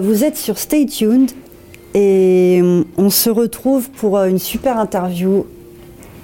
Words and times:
Vous 0.00 0.24
êtes 0.24 0.36
sur 0.36 0.58
Stay 0.58 0.84
Tuned 0.84 1.30
et 1.94 2.60
on 2.98 3.08
se 3.08 3.30
retrouve 3.30 3.90
pour 3.90 4.18
une 4.18 4.38
super 4.38 4.78
interview. 4.78 5.46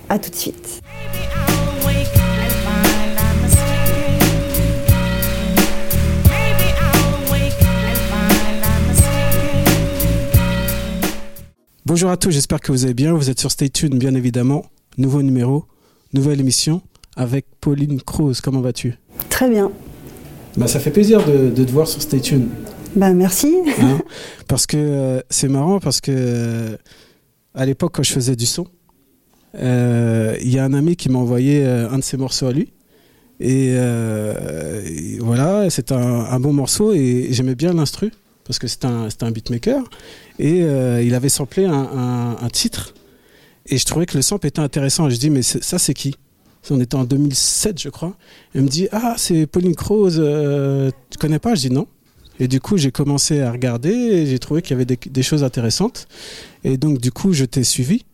À 0.09 0.19
tout 0.19 0.31
de 0.31 0.35
suite. 0.35 0.81
Bonjour 11.87 12.11
à 12.11 12.17
tous, 12.17 12.31
j'espère 12.31 12.61
que 12.61 12.73
vous 12.73 12.85
allez 12.85 12.95
bien. 12.95 13.15
Vous 13.15 13.31
êtes 13.31 13.41
sur 13.41 13.51
Stay 13.51 13.71
Tuned, 13.71 13.99
bien 13.99 14.15
évidemment. 14.15 14.65
Nouveau 14.99 15.23
numéro, 15.23 15.65
nouvelle 16.13 16.41
émission 16.41 16.83
avec 17.17 17.47
Pauline 17.61 18.03
Cruz. 18.03 18.41
Comment 18.43 18.61
vas-tu? 18.61 18.99
Très 19.31 19.49
bien. 19.49 19.71
Bah, 20.57 20.67
ça 20.67 20.81
fait 20.81 20.91
plaisir 20.91 21.25
de, 21.25 21.51
te 21.51 21.71
voir 21.71 21.89
sur 21.89 22.03
Stay 22.03 22.21
Tuned. 22.21 22.49
Bah, 22.97 23.13
merci. 23.13 23.55
Hein 23.81 24.01
parce 24.49 24.67
que 24.67 24.77
euh, 24.77 25.21
c'est 25.31 25.49
marrant, 25.49 25.81
parce 25.81 26.01
que 26.01 26.13
euh, 26.15 26.77
à 27.55 27.65
l'époque, 27.65 27.93
quand 27.95 28.03
je 28.03 28.13
faisais 28.13 28.37
du 28.37 28.47
son, 28.47 28.67
euh, 29.55 30.37
il 30.43 30.51
y 30.51 30.59
a 30.59 30.65
un 30.65 30.75
ami 30.75 30.97
qui 30.97 31.09
m'a 31.09 31.19
envoyé 31.19 31.65
un 31.65 31.99
de 31.99 32.03
ses 32.05 32.17
morceaux 32.17 32.47
à 32.47 32.53
lui. 32.53 32.73
Et, 33.41 33.75
voilà, 35.21 35.69
c'est 35.71 35.93
un, 35.93 35.97
un, 35.99 36.41
bon 36.41 36.53
morceau 36.53 36.93
et 36.93 37.29
j'aimais 37.31 37.55
bien 37.55 37.73
l'instru 37.73 38.13
parce 38.45 38.59
que 38.59 38.67
c'est 38.67 38.85
un, 38.85 39.09
un, 39.21 39.31
beatmaker. 39.31 39.83
Et 40.39 40.61
il 40.61 41.15
avait 41.15 41.29
samplé 41.29 41.65
un, 41.65 42.37
un, 42.41 42.49
titre. 42.49 42.95
Et 43.67 43.79
je 43.79 43.85
trouvais 43.85 44.07
que 44.07 44.17
le 44.17 44.23
sample 44.23 44.47
était 44.47 44.61
intéressant. 44.61 45.09
je 45.09 45.17
dis, 45.17 45.31
mais 45.31 45.43
ça, 45.43 45.79
c'est 45.79 45.95
qui? 45.95 46.15
On 46.71 46.81
était 46.81 46.95
en 46.95 47.05
2007, 47.05 47.81
je 47.81 47.89
crois. 47.89 48.15
Il 48.55 48.63
me 48.63 48.69
dit, 48.69 48.89
ah, 48.93 49.15
c'est 49.17 49.47
Pauline 49.47 49.75
Croze, 49.75 50.19
euh, 50.19 50.91
tu 51.11 51.19
connais 51.19 51.41
pas 51.41 51.55
Je 51.55 51.69
dis 51.69 51.71
non. 51.71 51.87
Et 52.41 52.49
du 52.49 52.61
coup, 52.61 52.77
j'ai 52.77 52.91
commencé 52.91 53.41
à 53.41 53.53
regarder 53.53 53.91
et 53.91 54.27
j'ai 54.27 54.39
trouvé 54.39 54.63
qu'il 54.63 54.73
y 54.73 54.75
avait 54.75 54.85
des, 54.85 54.99
des, 55.05 55.23
choses 55.23 55.45
intéressantes. 55.45 56.09
Et 56.65 56.77
donc, 56.77 56.99
du 56.99 57.13
coup, 57.13 57.33
je 57.33 57.45
t'ai 57.45 57.65
suivi. 57.65 58.05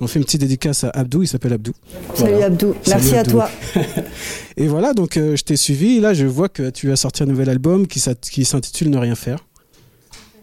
On 0.00 0.06
fait 0.06 0.18
une 0.18 0.24
petite 0.24 0.42
dédicace 0.42 0.84
à 0.84 0.90
Abdou, 0.90 1.22
il 1.22 1.26
s'appelle 1.26 1.54
Abdou. 1.54 1.72
Salut 2.14 2.42
Abdou, 2.42 2.74
merci 2.86 3.16
à 3.16 3.22
toi. 3.22 3.48
et 4.58 4.66
voilà, 4.66 4.92
donc 4.92 5.16
euh, 5.16 5.36
je 5.36 5.42
t'ai 5.42 5.56
suivi. 5.56 6.00
Là, 6.00 6.12
je 6.12 6.26
vois 6.26 6.50
que 6.50 6.68
tu 6.68 6.92
as 6.92 6.96
sorti 6.96 7.22
un 7.22 7.26
nouvel 7.26 7.48
album 7.48 7.86
qui 7.86 8.00
s'intitule 8.00 8.90
Ne 8.90 8.98
rien 8.98 9.14
faire. 9.14 9.46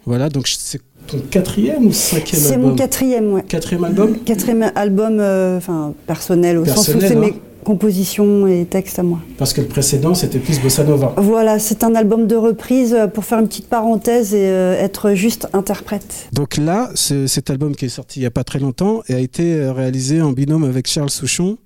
Voilà, 0.06 0.28
donc 0.28 0.48
c'est 0.48 0.80
ton 1.06 1.18
quatrième 1.18 1.86
ou 1.86 1.92
cinquième 1.92 2.40
album 2.40 2.52
C'est 2.52 2.58
mon 2.58 2.74
quatrième, 2.74 3.32
ouais. 3.32 3.42
Quatrième 3.42 3.84
album? 3.84 4.18
Quatrième 4.24 4.72
album, 4.74 5.20
euh, 5.20 5.58
enfin 5.58 5.94
personnel, 6.06 6.58
au 6.58 6.64
sens 6.64 6.88
où 6.88 7.00
c'est 7.00 7.14
mes 7.14 7.34
compositions 7.64 8.46
et 8.46 8.64
textes 8.64 8.98
à 8.98 9.02
moi. 9.02 9.18
Parce 9.38 9.52
que 9.52 9.60
le 9.60 9.66
précédent, 9.66 10.14
c'était 10.14 10.38
plus 10.38 10.60
Bossa 10.60 10.84
Nova. 10.84 11.14
Voilà, 11.16 11.58
c'est 11.58 11.82
un 11.82 11.94
album 11.94 12.26
de 12.26 12.36
reprise 12.36 12.94
euh, 12.94 13.06
pour 13.08 13.24
faire 13.24 13.40
une 13.40 13.48
petite 13.48 13.68
parenthèse 13.68 14.34
et 14.34 14.46
euh, 14.46 14.74
être 14.78 15.14
juste 15.14 15.48
interprète. 15.52 16.28
Donc 16.32 16.56
là, 16.56 16.90
cet 16.94 17.50
album 17.50 17.74
qui 17.74 17.86
est 17.86 17.88
sorti 17.88 18.20
il 18.20 18.22
n'y 18.22 18.26
a 18.26 18.30
pas 18.30 18.44
très 18.44 18.60
longtemps 18.60 19.02
et 19.08 19.14
a 19.14 19.18
été 19.18 19.68
réalisé 19.70 20.22
en 20.22 20.32
binôme 20.32 20.64
avec 20.64 20.86
Charles 20.86 21.10
Souchon, 21.10 21.58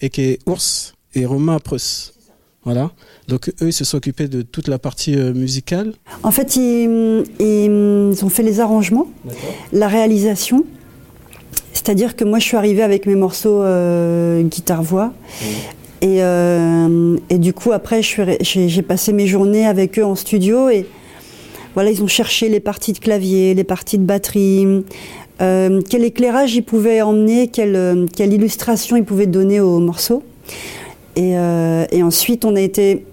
et 0.00 0.10
qui 0.10 0.22
est 0.22 0.38
Ours, 0.46 0.94
et 1.14 1.26
Romain 1.26 1.58
Preuss. 1.58 2.14
Voilà. 2.64 2.90
Donc 3.28 3.48
eux, 3.60 3.68
ils 3.68 3.72
se 3.72 3.84
sont 3.84 3.98
occupés 3.98 4.26
de 4.26 4.42
toute 4.42 4.68
la 4.68 4.78
partie 4.78 5.16
euh, 5.16 5.32
musicale. 5.34 5.92
En 6.22 6.30
fait, 6.30 6.56
ils, 6.56 8.24
ont 8.24 8.28
fait 8.28 8.42
les 8.42 8.60
arrangements, 8.60 9.06
la 9.72 9.88
réalisation. 9.88 10.64
C'est-à-dire 11.74 12.16
que 12.16 12.24
moi, 12.24 12.38
je 12.38 12.44
suis 12.44 12.56
arrivée 12.56 12.82
avec 12.82 13.04
mes 13.04 13.14
morceaux 13.14 13.62
euh, 13.62 14.42
guitare-voix. 14.42 15.12
Et, 16.00 16.22
euh, 16.22 17.18
et, 17.28 17.36
du 17.36 17.52
coup, 17.52 17.72
après, 17.72 18.00
j'ai 18.02 18.82
passé 18.82 19.12
mes 19.12 19.26
journées 19.26 19.66
avec 19.66 19.98
eux 19.98 20.04
en 20.04 20.14
studio. 20.14 20.70
Et 20.70 20.86
voilà, 21.74 21.90
ils 21.90 22.02
ont 22.02 22.08
cherché 22.08 22.48
les 22.48 22.60
parties 22.60 22.94
de 22.94 22.98
clavier, 22.98 23.52
les 23.52 23.64
parties 23.64 23.98
de 23.98 24.04
batterie, 24.04 24.66
quel 25.38 26.04
éclairage 26.04 26.54
ils 26.54 26.62
pouvaient 26.62 27.02
emmener, 27.02 27.48
quelle, 27.48 28.06
quelle 28.16 28.32
illustration 28.32 28.96
ils 28.96 29.04
pouvaient 29.04 29.26
donner 29.26 29.60
aux 29.60 29.80
morceaux. 29.80 30.22
Euh, 31.18 31.86
et, 31.90 32.02
ensuite, 32.02 32.44
on 32.44 32.56
a 32.56 32.60
été 32.60 33.04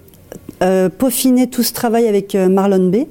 euh, 0.62 0.88
peaufiner 0.88 1.48
tout 1.48 1.62
ce 1.62 1.72
travail 1.72 2.06
avec 2.08 2.34
euh, 2.34 2.48
Marlon 2.48 2.90
B, 2.90 3.06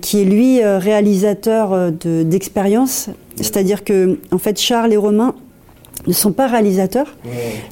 qui 0.00 0.20
est 0.20 0.24
lui 0.24 0.62
réalisateur 0.62 1.90
d'expérience. 1.90 3.10
C'est-à-dire 3.36 3.84
que, 3.84 4.18
en 4.30 4.38
fait, 4.38 4.58
Charles 4.58 4.92
et 4.92 4.96
Romain 4.96 5.34
ne 6.06 6.12
sont 6.12 6.32
pas 6.32 6.46
réalisateurs, 6.46 7.16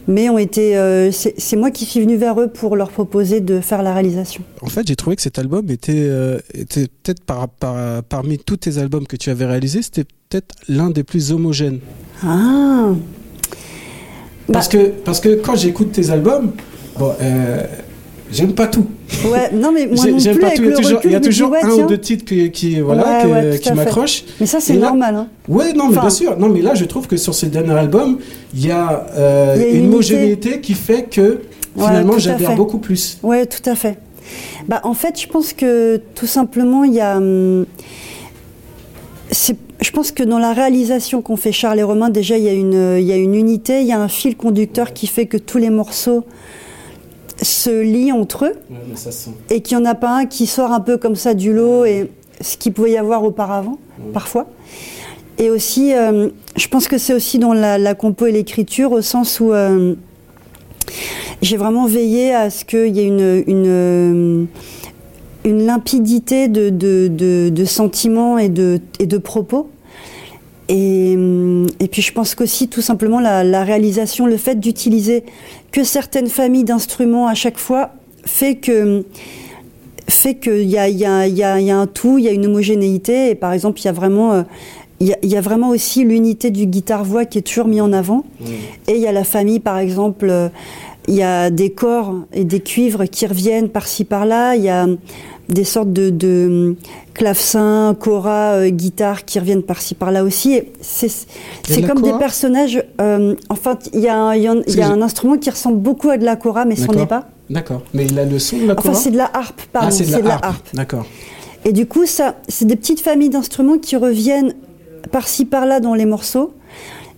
mais 0.09 0.29
ont 0.29 0.39
été. 0.39 0.75
c'est 1.13 1.57
moi 1.57 1.71
qui 1.71 1.85
suis 1.85 2.01
venu 2.01 2.17
vers 2.17 2.41
eux 2.41 2.49
pour 2.49 2.75
leur 2.75 2.91
proposer 2.91 3.41
de 3.41 3.61
faire 3.61 3.83
la 3.83 3.93
réalisation. 3.93 4.43
En 4.63 4.67
fait, 4.67 4.87
j'ai 4.87 4.97
trouvé 4.97 5.15
que 5.15 5.23
cet 5.23 5.39
album 5.39 5.71
était, 5.71 6.11
était 6.55 6.89
peut-être 7.03 7.23
par, 7.23 7.49
parmi 8.09 8.39
tous 8.39 8.57
tes 8.57 8.79
albums 8.79 9.07
que 9.07 9.17
tu 9.17 9.31
avais 9.31 9.45
réalisés, 9.45 9.83
c'était 9.83 10.07
peut-être 10.29 10.55
l'un 10.69 10.91
des 10.91 11.05
plus 11.05 11.33
homogènes. 11.33 11.81
Ah 12.23 12.93
parce, 14.53 14.69
bah. 14.69 14.79
que, 14.79 14.89
parce 15.05 15.21
que 15.21 15.37
quand 15.37 15.57
j'écoute 15.57 15.93
tes 15.93 16.11
albums, 16.11 16.53
bon, 16.99 17.13
euh, 17.21 17.65
j'aime 18.33 18.53
pas 18.53 18.67
tout. 18.67 18.87
Ouais, 19.27 19.51
non, 19.53 19.73
mais 19.73 19.87
moi 19.87 20.07
non 20.07 20.19
plus, 20.19 20.39
pas 20.39 20.51
tout. 20.51 20.63
Il 21.05 21.11
y 21.11 21.15
a 21.15 21.21
toujours, 21.21 21.55
un 21.63 21.71
ou 21.71 21.87
deux 21.87 21.99
titres 21.99 22.25
qui, 22.25 22.51
qui 22.51 22.81
voilà, 22.81 23.25
qui 23.61 23.73
m'accrochent. 23.73 24.25
Mais 24.41 24.47
ça, 24.47 24.61
c'est 24.61 24.77
normal. 24.77 25.15
Hein. 25.15 25.29
Oui, 25.49 25.73
non, 25.75 25.89
mais 25.89 25.99
bien 25.99 26.11
sûr. 26.11 26.39
Non, 26.39 26.49
mais 26.49 26.63
là, 26.63 26.75
je 26.75 26.85
trouve 26.85 27.07
que 27.07 27.17
sur 27.17 27.35
ces 27.35 27.49
derniers 27.49 27.75
albums, 27.75 28.19
il 28.55 28.67
y 28.67 28.71
a, 28.71 29.07
euh, 29.17 29.73
une, 29.73 29.87
homogénéité 29.87 30.61
qui 30.61 30.75
fait 30.75 31.05
que 31.05 31.41
finalement, 31.77 32.19
j'adhère 32.19 32.57
beaucoup 32.57 32.79
plus. 32.79 33.19
Oui, 33.23 33.47
tout 33.47 33.69
à 33.69 33.75
fait. 33.75 33.99
Bah, 34.69 34.81
en 34.85 34.95
fait, 34.95 35.21
je 35.21 35.29
pense 35.29 35.53
que 35.53 36.01
tout 36.15 36.27
simplement, 36.27 36.85
il 36.85 36.95
y 36.95 37.01
a. 37.01 37.17
Hum, 37.17 37.67
je 39.81 39.91
pense 39.91 40.13
que 40.13 40.23
dans 40.23 40.39
la 40.39 40.53
réalisation 40.53 41.21
qu'ont 41.21 41.37
fait 41.37 41.53
Charles 41.53 41.81
et 41.81 41.83
Romain, 41.83 42.09
déjà, 42.09 42.39
il 42.39 42.45
y, 42.45 42.49
a 42.49 42.53
une, 42.53 42.97
il 42.99 43.05
y 43.05 43.13
a 43.13 43.17
une 43.17 43.35
unité, 43.35 43.81
il 43.81 43.87
y 43.87 43.93
a 43.93 44.01
un 44.01 44.09
fil 44.09 44.37
conducteur 44.37 44.93
qui 44.93 45.07
fait 45.07 45.27
que 45.27 45.37
tous 45.37 45.59
les 45.59 45.71
morceaux 45.71 46.25
se 47.43 47.81
lient 47.81 48.13
entre 48.13 48.47
eux 48.47 48.55
et 49.51 49.61
qu'il 49.61 49.77
n'y 49.77 49.83
en 49.83 49.87
a 49.87 49.95
pas 49.95 50.17
un 50.17 50.27
qui 50.27 50.47
sort 50.47 50.73
un 50.73 50.81
peu 50.81 50.97
comme 50.97 51.17
ça 51.17 51.35
du 51.35 51.53
lot, 51.53 51.85
et 51.85 52.11
ce 52.41 52.57
qu'il 52.57 52.73
pouvait 52.73 52.93
y 52.93 52.97
avoir 52.97 53.25
auparavant, 53.25 53.79
parfois. 54.13 54.47
Et 55.39 55.51
aussi, 55.51 55.93
euh, 55.95 56.29
je 56.57 56.69
pense 56.69 56.87
que 56.87 56.99
c'est 56.99 57.13
aussi 57.13 57.39
dans 57.39 57.53
la, 57.53 57.95
compo 57.95 58.27
et 58.27 58.33
l'écriture, 58.33 58.93
au 58.93 59.03
sens 59.03 59.41
où 59.41 59.53
euh, 59.53 59.95
j'ai 61.43 61.57
vraiment 61.57 61.87
veillé 61.87 62.33
à 62.35 62.51
ce 62.51 62.65
qu'il 62.65 62.97
y 62.97 63.01
ait 63.01 63.07
une, 63.07 63.43
une 63.47 64.47
une 65.45 65.67
limpidité 65.67 66.49
de, 66.49 66.71
de, 66.71 67.65
sentiments 67.65 68.39
et 68.39 68.49
de, 68.49 68.81
et 68.99 69.07
de 69.07 69.19
propos. 69.19 69.69
Et, 70.69 71.13
et, 71.81 71.89
puis 71.89 72.01
je 72.01 72.13
pense 72.13 72.35
qu'aussi 72.35 72.69
tout 72.69 72.81
simplement 72.81 73.21
la, 73.21 73.65
réalisation, 73.65 74.27
le 74.27 74.39
fait 74.39 74.59
d'utiliser 74.59 75.25
que 75.73 75.85
certaines 75.85 76.29
familles 76.29 76.65
d'instruments 76.65 77.27
à 77.27 77.35
chaque 77.35 77.59
fois 77.59 77.91
fait 78.25 78.57
que 78.57 79.05
fait 80.09 80.37
qu'il 80.37 80.63
y 80.63 80.79
a, 80.79 80.89
y, 80.89 81.05
a, 81.05 81.27
y, 81.27 81.43
a, 81.43 81.61
y 81.61 81.71
a, 81.71 81.79
un 81.79 81.87
tout, 81.87 82.19
il 82.19 82.25
y 82.25 82.29
a 82.29 82.33
une 82.33 82.47
homogénéité. 82.47 83.31
Et 83.31 83.35
par 83.35 83.53
exemple, 83.53 83.81
il 83.81 83.85
y 83.85 83.89
a 83.89 83.93
vraiment 83.93 84.33
euh, 84.33 84.43
il 85.01 85.15
y, 85.23 85.29
y, 85.29 85.37
a 85.37 85.41
vraiment 85.41 85.71
aussi 85.71 86.05
l'unité 86.05 86.51
du 86.51 86.67
guitare-voix 86.67 87.25
qui 87.25 87.39
est 87.39 87.43
toujours 87.43 87.67
mis 87.67 87.81
en 87.81 87.93
avant. 87.93 88.25
Mmh. 88.41 88.45
Et 88.89 88.93
il 88.93 89.01
y 89.01 89.07
a 89.07 89.13
la 89.13 89.25
famille, 89.25 89.61
par 89.61 89.79
exemple, 89.79 90.29
euh, 90.31 90.49
il 91.09 91.15
y 91.15 91.23
a 91.23 91.51
des 91.51 91.71
corps 91.71 92.15
et 92.33 92.45
des 92.45 92.61
cuivres 92.61 93.05
qui 93.05 93.27
reviennent 93.27 93.69
par-ci 93.69 94.05
par-là. 94.05 94.57
Il 94.57 94.63
y 94.63 94.69
a 94.69 94.87
des 95.49 95.65
sortes 95.65 95.93
de, 95.93 96.11
de 96.11 96.77
clavecins, 97.13 97.97
cora, 97.99 98.55
euh, 98.55 98.69
guitare 98.71 99.25
qui 99.25 99.39
reviennent 99.39 99.63
par-ci 99.63 99.95
par-là 99.95 100.25
aussi. 100.25 100.63
C'est 100.81 101.83
comme 101.87 102.03
des 102.03 102.13
personnages. 102.19 102.83
Euh, 103.01 103.35
enfin, 103.49 103.79
il 103.93 104.01
y 104.01 104.09
a, 104.09 104.17
un, 104.17 104.35
y 104.35 104.47
a 104.47 104.89
un 104.89 105.03
instrument 105.03 105.37
qui 105.37 105.51
ressemble 105.51 105.79
beaucoup 105.79 106.11
à 106.11 106.19
de 106.19 106.25
la 106.25 106.37
cora, 106.37 106.65
mais 106.65 106.77
ce 106.77 106.91
n'est 106.91 107.07
pas. 107.07 107.29
D'accord. 107.51 107.83
Mais 107.93 108.07
il 108.07 108.19
a 108.19 108.25
le 108.25 108.39
son 108.39 108.57
de 108.57 108.67
la 108.67 108.75
cora. 108.75 108.91
Enfin, 108.91 108.99
c'est 108.99 109.11
de 109.11 109.19
la 109.19 109.31
harpe, 109.33 109.61
pardon. 109.73 109.89
Ah, 109.89 109.91
c'est 109.91 110.05
de, 110.05 110.27
la 110.27 110.39
harpe. 110.43 110.67
D'accord. 110.73 111.07
Et 111.65 111.73
du 111.73 111.87
coup, 111.87 112.07
ça, 112.07 112.37
c'est 112.49 112.65
des 112.65 112.77
petites 112.77 113.01
familles 113.01 113.31
d'instruments 113.31 113.79
qui 113.79 113.97
reviennent 113.97 114.55
par-ci 115.13 115.45
par-là 115.45 115.81
dans 115.81 115.95
les 115.95 116.07
morceaux. 116.07 116.55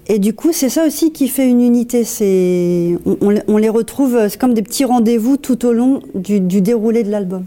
Et 0.09 0.19
du 0.19 0.35
coup, 0.35 0.53
c'est 0.53 0.69
ça 0.69 0.87
aussi 0.87 1.13
qui 1.13 1.29
fait 1.29 1.49
une 1.49 1.61
unité. 1.61 2.05
C'est, 2.05 2.97
on, 3.07 3.35
on, 3.49 3.57
les 3.57 3.69
retrouve, 3.69 4.29
c'est 4.29 4.39
comme 4.39 4.55
des 4.55 4.63
petits 4.63 4.85
rendez-vous 4.85 5.37
tout 5.37 5.65
au 5.65 5.73
long 5.73 6.01
du, 6.15 6.41
du 6.41 6.61
déroulé 6.61 7.03
de 7.03 7.11
l'album. 7.11 7.45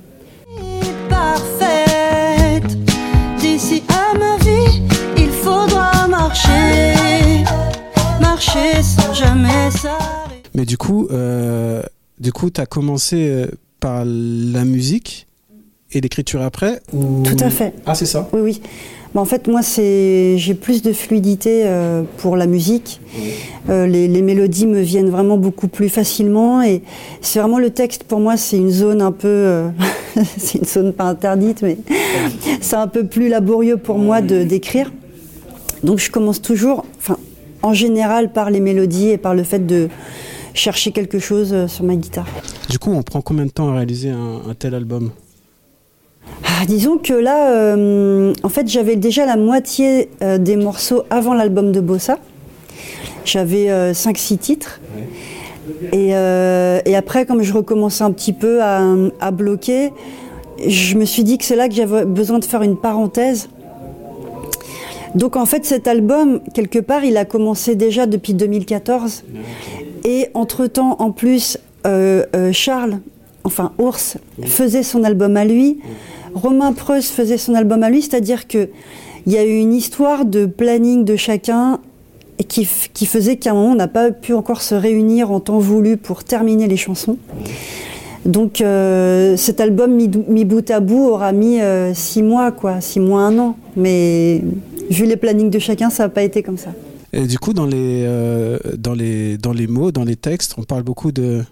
D'ici 3.40 3.84
à 3.90 4.18
ma 4.18 4.38
vie, 4.38 4.82
il 5.18 5.30
faudra 5.30 6.08
marcher, 6.08 7.44
marcher 8.20 8.82
sans 8.82 9.14
jamais 9.14 9.72
s'arrêter. 9.72 10.50
Mais 10.54 10.66
du 10.66 10.78
coup, 10.78 11.08
euh, 11.12 11.82
du 12.20 12.32
coup, 12.32 12.50
as 12.58 12.66
commencé 12.66 13.30
euh, 13.30 13.48
par 13.80 14.04
la 14.06 14.66
musique 14.66 15.28
et 15.92 16.02
l'écriture 16.02 16.42
après 16.42 16.82
Tout 16.92 17.38
à 17.40 17.50
fait. 17.50 17.74
Ah, 17.86 17.96
c'est 17.96 18.06
ça? 18.06 18.28
Oui, 18.34 18.42
oui. 18.42 18.62
Bah, 19.16 19.22
en 19.22 19.26
fait, 19.26 19.48
moi, 19.48 19.62
j'ai 19.62 20.54
plus 20.54 20.84
de 20.84 20.94
fluidité 20.94 21.64
euh, 21.66 22.04
pour 22.18 22.38
la 22.38 22.46
musique. 22.46 23.02
Euh, 23.70 23.88
les, 23.88 24.22
mélodies 24.22 24.68
me 24.68 24.82
viennent 24.82 25.10
vraiment 25.10 25.38
beaucoup 25.38 25.68
plus 25.68 25.90
facilement. 25.90 26.62
Et 26.62 26.84
c'est 27.22 27.40
vraiment 27.40 27.58
le 27.58 27.72
texte, 27.72 28.04
pour 28.04 28.20
moi, 28.20 28.38
c'est 28.38 28.58
une 28.58 28.70
zone 28.70 29.02
un 29.02 29.12
peu. 29.12 29.28
Euh, 29.28 29.70
c'est 30.38 30.60
une 30.60 30.66
zone 30.66 30.94
pas 30.94 31.06
interdite, 31.06 31.64
mais 31.64 31.78
c'est 32.62 32.76
un 32.76 32.88
peu 32.88 33.06
plus 33.06 33.30
laborieux 33.30 33.78
pour 33.78 33.98
moi 33.98 34.22
de 34.22 34.44
d'écrire. 34.44 34.92
Donc, 35.84 35.98
je 35.98 36.12
commence 36.12 36.42
toujours, 36.42 36.86
enfin, 36.98 37.18
en 37.64 37.74
général, 37.74 38.32
par 38.32 38.52
les 38.52 38.60
mélodies 38.60 39.10
et 39.10 39.18
par 39.18 39.34
le 39.34 39.44
fait 39.44 39.66
de 39.66 39.90
chercher 40.54 40.92
quelque 40.92 41.20
chose 41.20 41.68
sur 41.68 41.84
ma 41.84 41.96
guitare. 41.96 42.28
Du 42.70 42.78
coup, 42.78 42.92
on 42.92 43.02
prend 43.02 43.22
combien 43.22 43.46
de 43.46 43.52
temps 43.52 43.70
à 43.70 43.76
réaliser 43.76 44.10
un 44.10 44.54
tel 44.58 44.76
album? 44.76 45.12
Ah, 46.62 46.66
disons 46.66 46.98
que 46.98 47.14
là, 47.14 47.52
euh, 47.52 48.34
en 48.44 48.50
fait, 48.50 48.68
j'avais 48.68 48.98
déjà 48.98 49.26
la 49.26 49.38
moitié 49.38 50.10
euh, 50.22 50.38
des 50.38 50.58
morceaux 50.58 51.04
avant 51.10 51.34
l'album 51.34 51.72
de 51.72 51.80
Bossa. 51.80 52.18
J'avais 53.24 53.68
5-6 53.94 54.34
euh, 54.34 54.38
titres. 54.38 54.82
Et, 55.94 56.16
après, 56.96 57.26
comme 57.26 57.44
je 57.44 57.54
recommençais 57.54 58.04
un 58.04 58.12
petit 58.12 58.34
peu 58.34 58.62
à, 58.62 58.84
à, 59.22 59.32
bloquer, 59.32 59.94
je 60.66 60.98
me 60.98 61.06
suis 61.06 61.24
dit 61.24 61.38
que 61.38 61.46
c'est 61.46 61.56
là 61.56 61.70
que 61.70 61.76
j'avais 61.76 62.04
besoin 62.04 62.40
de 62.40 62.46
faire 62.46 62.62
une 62.62 62.76
parenthèse. 62.76 63.48
Donc 65.16 65.38
en 65.38 65.46
fait, 65.46 65.64
cet 65.64 65.88
album, 65.88 66.42
quelque 66.54 66.80
part, 66.80 67.06
il 67.06 67.16
a 67.16 67.24
commencé 67.24 67.76
déjà 67.76 68.06
depuis 68.06 68.34
2014. 68.34 69.24
Et 70.04 70.28
entre-temps, 70.34 70.98
en 71.00 71.12
plus, 71.12 71.58
Charles, 72.52 73.00
enfin 73.46 73.72
Ours, 73.78 74.18
faisait 74.44 74.84
son 74.84 75.04
album 75.04 75.38
à 75.38 75.46
lui. 75.46 75.80
Romain 76.34 76.74
Preuss 76.74 77.10
faisait 77.10 77.38
son 77.38 77.54
album 77.54 77.84
à 77.84 77.90
lui, 77.90 78.02
c'est-à-dire 78.02 78.48
qu'il 78.48 78.70
y 79.28 79.38
a 79.38 79.46
eu 79.46 79.58
une 79.58 79.74
histoire 79.74 80.26
de 80.26 80.46
planning 80.46 81.06
de 81.06 81.16
chacun 81.16 81.80
qui, 82.48 82.66
faisait 83.06 83.38
qu'à 83.38 83.52
un 83.52 83.54
moment, 83.54 83.72
on 83.72 83.76
n'a 83.76 83.88
pas 83.88 84.12
pu 84.12 84.34
encore 84.34 84.62
se 84.62 84.76
réunir 84.76 85.32
en 85.32 85.40
temps 85.40 85.60
voulu 85.60 85.98
pour 85.98 86.24
terminer 86.24 86.68
les 86.68 86.78
chansons. 86.78 87.18
Donc 88.26 88.62
euh, 88.62 89.38
cet 89.38 89.62
album 89.62 89.94
mis, 89.94 90.08
bout 90.46 90.70
à 90.72 90.80
bout 90.80 91.08
aura 91.08 91.32
mis 91.32 91.62
euh, 91.62 91.94
six 91.94 92.22
mois, 92.22 92.52
quoi, 92.52 92.82
six 92.82 93.00
mois, 93.00 93.24
un 93.24 93.38
an. 93.40 93.58
Mais 93.76 94.42
vu 94.90 95.06
les 95.06 95.18
plannings 95.18 95.50
de 95.50 95.60
chacun, 95.60 95.90
ça 95.90 96.04
n'a 96.04 96.10
pas 96.10 96.24
été 96.24 96.44
comme 96.44 96.58
ça. 96.58 96.72
Et 97.12 97.26
du 97.26 97.40
coup, 97.40 97.54
dans 97.54 97.66
les, 97.66 98.04
euh, 98.06 98.58
dans 98.78 98.94
les, 98.94 99.38
dans 99.38 99.54
les 99.54 99.68
mots, 99.68 99.92
dans 99.92 100.04
les 100.04 100.16
textes, 100.16 100.56
on 100.58 100.64
parle 100.64 100.84
beaucoup 100.84 101.12
de, 101.12 101.44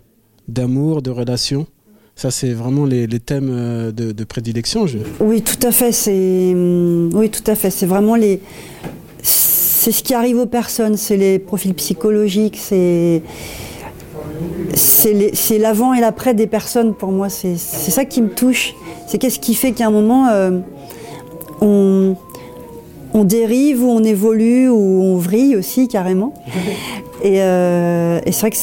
d'amour, 0.48 1.02
de 1.02 1.10
relations. 1.10 1.68
Ça, 2.18 2.32
c'est 2.32 2.52
vraiment 2.52 2.86
les, 2.86 3.08
thèmes 3.20 3.52
euh, 3.52 3.92
de, 3.92 4.24
prédilection. 4.24 4.88
Je... 4.88 4.98
Oui, 5.20 5.44
tout 5.44 5.66
à 5.66 5.72
fait. 5.72 5.92
C'est 5.92 6.52
hum, 6.52 7.12
oui, 7.14 7.30
tout 7.30 7.44
à 7.46 7.54
fait. 7.54 7.70
C'est 7.70 7.86
vraiment 7.86 8.16
les. 8.16 8.42
C'est 9.22 9.92
ce 9.92 10.02
qui 10.02 10.16
arrive 10.16 10.40
aux 10.40 10.48
personnes. 10.48 10.98
C'est 10.98 11.16
les 11.16 11.38
profils 11.38 11.76
psychologiques. 11.76 12.58
C'est 12.60 13.22
c'est 14.74 15.58
l'avant 15.60 15.94
et 15.94 16.02
l'après 16.02 16.34
des 16.34 16.48
personnes 16.48 16.96
pour 16.96 17.12
moi. 17.12 17.30
C'est 17.30 17.56
ça 17.56 18.04
qui 18.04 18.24
me 18.24 18.30
touche. 18.30 18.74
C'est 19.08 19.20
qu'est-ce 19.20 19.40
qui 19.40 19.54
fait 19.54 19.72
qu'à 19.72 19.88
un 19.88 19.92
moment 19.92 20.28
euh, 20.30 20.60
on, 21.62 22.16
on 23.14 23.24
dérive 23.24 23.84
ou 23.84 23.90
on 23.90 24.04
évolue 24.04 24.70
ou 24.70 25.04
on 25.04 25.18
vrille 25.18 25.56
aussi 25.56 25.88
carrément. 25.88 26.34
Et, 27.24 27.42
euh, 27.42 28.20
et 28.28 28.32
c'est 28.32 28.42
vrai 28.42 28.52
que 28.52 28.58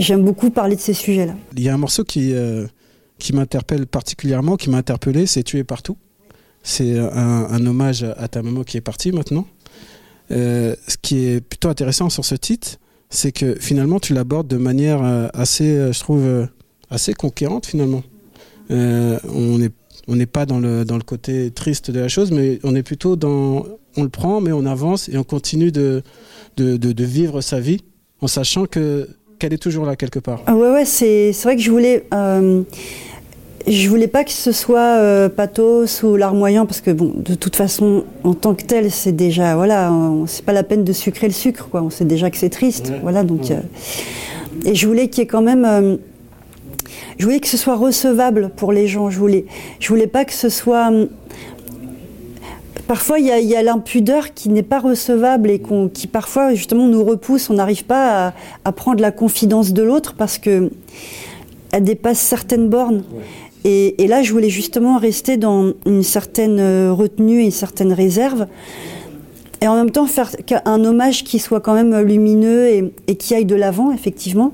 j'aime 0.00 0.22
beaucoup 0.22 0.48
parler 0.48 0.74
de 0.74 0.80
ces 0.80 0.94
sujets-là. 0.94 1.34
Il 1.54 1.62
y 1.62 1.68
a 1.68 1.74
un 1.74 1.76
morceau 1.76 2.02
qui, 2.02 2.32
qui 3.20 3.32
m'interpelle 3.32 3.86
particulièrement, 3.86 4.56
qui 4.56 4.70
m'a 4.70 4.78
interpellé, 4.78 5.26
c'est 5.26 5.44
Tu 5.44 5.58
es 5.58 5.64
partout. 5.64 5.96
C'est 6.62 6.98
un, 6.98 7.66
hommage 7.66 8.02
à 8.02 8.28
ta 8.28 8.42
maman 8.42 8.64
qui 8.64 8.76
est 8.76 8.82
partie 8.82 9.12
maintenant. 9.12 9.46
Euh, 10.30 10.74
ce 10.86 10.96
qui 11.00 11.26
est 11.26 11.40
plutôt 11.40 11.68
intéressant 11.68 12.10
sur 12.10 12.24
ce 12.24 12.34
titre, 12.34 12.78
c'est 13.08 13.32
que 13.32 13.56
finalement 13.58 13.98
tu 13.98 14.14
l'abordes 14.14 14.46
de 14.46 14.56
manière 14.56 15.02
euh, 15.02 15.28
assez, 15.32 15.64
euh, 15.64 15.92
je 15.92 16.00
trouve, 16.00 16.48
assez 16.90 17.14
conquérante 17.14 17.66
finalement. 17.66 18.02
on 18.68 19.58
n'est 19.58 20.26
pas 20.26 20.46
dans 20.46 20.58
le, 20.60 20.84
côté 21.04 21.50
triste 21.50 21.90
de 21.90 22.00
la 22.00 22.08
chose, 22.08 22.30
mais 22.30 22.58
on 22.62 22.74
est 22.74 22.82
plutôt 22.82 23.16
dans. 23.16 23.66
On 23.96 24.04
le 24.04 24.08
prend, 24.08 24.40
mais 24.40 24.52
on 24.52 24.66
avance 24.66 25.08
et 25.08 25.16
on 25.16 25.24
continue 25.24 25.72
de, 25.72 26.02
vivre 26.58 27.40
sa 27.40 27.58
vie 27.58 27.82
en 28.20 28.28
sachant 28.28 28.66
que 28.66 29.08
qu'elle 29.40 29.52
est 29.52 29.58
toujours 29.58 29.84
là 29.84 29.96
quelque 29.96 30.20
part. 30.20 30.40
Ah 30.46 30.54
ouais, 30.54 30.70
ouais, 30.70 30.84
c'est 30.84 31.32
vrai 31.42 31.56
que 31.56 31.62
je 31.62 31.70
voulais. 31.70 32.04
Je 33.66 33.88
voulais 33.88 34.08
pas 34.08 34.24
que 34.24 34.30
ce 34.30 34.52
soit 34.52 34.98
euh, 34.98 35.28
pathos 35.28 36.02
ou 36.02 36.16
larmoyant 36.16 36.64
parce 36.64 36.80
que 36.80 36.90
bon, 36.90 37.12
de 37.14 37.34
toute 37.34 37.56
façon, 37.56 38.04
en 38.24 38.32
tant 38.32 38.54
que 38.54 38.64
tel, 38.64 38.90
c'est 38.90 39.12
déjà 39.12 39.54
voilà, 39.54 39.92
c'est 40.26 40.44
pas 40.44 40.52
la 40.52 40.62
peine 40.62 40.82
de 40.82 40.92
sucrer 40.92 41.26
le 41.26 41.32
sucre 41.32 41.68
quoi. 41.70 41.82
On 41.82 41.90
sait 41.90 42.06
déjà 42.06 42.30
que 42.30 42.38
c'est 42.38 42.48
triste, 42.48 42.92
voilà. 43.02 43.22
Donc, 43.22 43.50
euh, 43.50 43.60
et 44.64 44.74
je 44.74 44.86
voulais 44.86 45.08
qu'il 45.08 45.22
y 45.22 45.24
ait 45.24 45.28
quand 45.28 45.42
même, 45.42 45.64
euh, 45.66 45.96
je 47.18 47.24
voulais 47.24 47.40
que 47.40 47.48
ce 47.48 47.58
soit 47.58 47.76
recevable 47.76 48.50
pour 48.56 48.72
les 48.72 48.86
gens. 48.86 49.10
Je 49.10 49.18
voulais, 49.18 49.44
je 49.78 49.88
voulais 49.88 50.06
pas 50.06 50.24
que 50.24 50.32
ce 50.32 50.48
soit 50.48 50.90
Parfois, 52.90 53.20
il 53.20 53.26
y 53.26 53.54
a, 53.54 53.62
l'impudeur 53.62 54.34
qui 54.34 54.48
n'est 54.48 54.64
pas 54.64 54.80
recevable 54.80 55.48
et 55.48 55.62
qui 55.94 56.08
parfois 56.08 56.54
justement 56.54 56.88
nous 56.88 57.04
repousse. 57.04 57.48
On 57.48 57.54
n'arrive 57.54 57.84
pas 57.84 58.34
à, 58.64 58.72
prendre 58.72 59.00
la 59.00 59.12
confidence 59.12 59.72
de 59.72 59.84
l'autre 59.84 60.14
parce 60.18 60.38
que 60.38 60.72
elle 61.70 61.84
dépasse 61.84 62.18
certaines 62.18 62.68
bornes. 62.68 63.04
Et, 63.62 63.94
là, 64.08 64.24
je 64.24 64.32
voulais 64.32 64.48
justement 64.48 64.98
rester 64.98 65.36
dans 65.36 65.72
une 65.86 66.02
certaine 66.02 66.58
euh, 66.58 66.92
retenue 66.92 67.42
et 67.42 67.44
une 67.44 67.52
certaine 67.52 67.92
réserve. 67.92 68.48
Et 69.60 69.68
en 69.68 69.76
même 69.76 69.92
temps, 69.92 70.06
faire 70.06 70.32
un 70.64 70.84
hommage 70.84 71.22
qui 71.22 71.38
soit 71.38 71.60
quand 71.60 71.74
même 71.74 71.96
lumineux 72.00 72.90
et, 73.06 73.14
qui 73.14 73.36
aille 73.36 73.44
de 73.44 73.54
l'avant, 73.54 73.92
effectivement. 73.92 74.52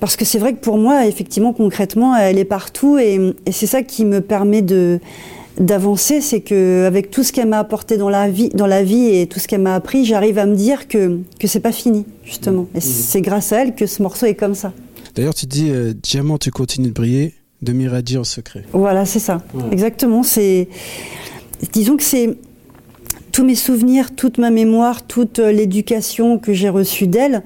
Parce 0.00 0.16
que 0.16 0.24
c'est 0.24 0.38
vrai 0.38 0.54
que 0.54 0.60
pour 0.60 0.78
moi, 0.78 1.04
effectivement, 1.06 1.52
concrètement, 1.52 2.16
elle 2.16 2.38
est 2.38 2.46
partout. 2.46 2.96
Et, 2.96 3.34
c'est 3.52 3.66
ça 3.66 3.82
qui 3.82 4.06
me 4.06 4.22
permet 4.22 4.62
de 4.62 4.98
d'avancer, 5.58 6.20
c'est 6.20 6.40
que 6.40 6.84
avec 6.86 7.10
tout 7.10 7.22
ce 7.22 7.32
qu'elle 7.32 7.48
m'a 7.48 7.58
apporté 7.58 7.96
dans 7.96 8.08
la 8.08 8.30
vie, 8.30 8.48
dans 8.50 8.66
la 8.66 8.82
vie 8.82 9.08
et 9.08 9.26
tout 9.26 9.38
ce 9.38 9.48
qu'elle 9.48 9.60
m'a 9.60 9.74
appris, 9.74 10.04
j'arrive 10.04 10.38
à 10.38 10.46
me 10.46 10.54
dire 10.54 10.88
que 10.88 11.18
que 11.38 11.46
c'est 11.46 11.60
pas 11.60 11.72
fini, 11.72 12.06
justement. 12.24 12.68
Et 12.74 12.78
mmh. 12.78 12.82
c'est 12.82 13.20
grâce 13.20 13.52
à 13.52 13.62
elle 13.62 13.74
que 13.74 13.86
ce 13.86 14.02
morceau 14.02 14.26
est 14.26 14.34
comme 14.34 14.54
ça. 14.54 14.72
D'ailleurs, 15.14 15.34
tu 15.34 15.46
dis 15.46 15.70
euh, 15.70 15.92
diamant, 15.92 16.38
tu 16.38 16.50
continues 16.50 16.88
de 16.88 16.92
briller 16.92 17.34
de 17.62 17.72
Miradi 17.72 18.16
en 18.16 18.24
secret. 18.24 18.64
Voilà, 18.72 19.04
c'est 19.04 19.18
ça. 19.18 19.42
Exactement. 19.70 20.22
C'est, 20.22 20.68
disons 21.72 21.96
que 21.96 22.02
c'est 22.02 22.36
tous 23.32 23.44
mes 23.44 23.54
souvenirs, 23.54 24.14
toute 24.14 24.38
ma 24.38 24.50
mémoire, 24.50 25.06
toute 25.06 25.38
euh, 25.38 25.52
l'éducation 25.52 26.38
que 26.38 26.52
j'ai 26.52 26.68
reçue 26.68 27.06
d'elle. 27.06 27.42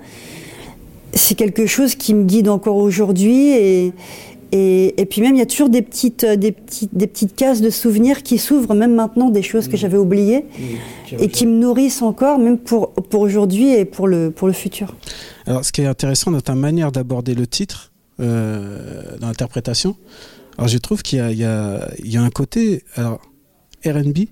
C'est 1.12 1.35
quelque 1.35 1.67
chose 1.67 1.95
qui 1.95 2.15
me 2.15 2.25
guide 2.25 2.49
encore 2.49 2.77
aujourd'hui 2.77 3.51
et, 3.51 3.93
et, 4.56 5.06
puis 5.06 5.21
même 5.21 5.35
il 5.35 5.39
y 5.39 5.43
a 5.43 5.47
toujours 5.47 5.69
des 5.69 5.83
petites, 5.83 6.23
euh, 6.23 6.37
des 6.37 6.53
petites, 6.53 6.95
des 6.95 7.09
petites 7.09 7.35
cases 7.35 7.61
de 7.61 7.71
souvenirs 7.71 8.23
qui 8.23 8.39
s'ouvrent 8.39 8.75
même 8.75 8.95
maintenant 8.95 9.31
des 9.31 9.43
choses 9.43 9.67
que 9.67 9.75
mmh. 9.75 9.79
j'avais 9.79 9.99
oubliées 9.99 10.47
mmh. 10.47 11.17
et 11.19 11.29
qui 11.29 11.46
me 11.46 11.58
nourrissent 11.58 12.03
encore 12.03 12.39
même 12.39 12.58
pour, 12.58 12.93
pour 12.93 13.23
aujourd'hui 13.23 13.73
et 13.75 13.84
pour 13.84 14.06
le, 14.06 14.31
pour 14.31 14.46
le 14.46 14.55
futur. 14.55 14.94
Alors 15.46 15.65
ce 15.65 15.73
qui 15.73 15.81
est 15.81 15.87
intéressant 15.87 16.31
dans 16.31 16.41
ta 16.41 16.55
manière 16.55 16.93
d'aborder 16.93 17.34
le 17.34 17.49
titre, 17.49 17.93
euh, 18.20 19.17
dans 19.19 19.27
l'interprétation. 19.27 19.96
Alors 20.56 20.69
je 20.69 20.79
trouve 20.79 21.03
qu'il 21.03 21.19
y, 21.19 21.34
y, 21.34 21.41
y 21.41 22.17
a, 22.17 22.23
un 22.23 22.31
côté 22.31 22.84
alors 22.94 23.20
R&B, 23.84 24.27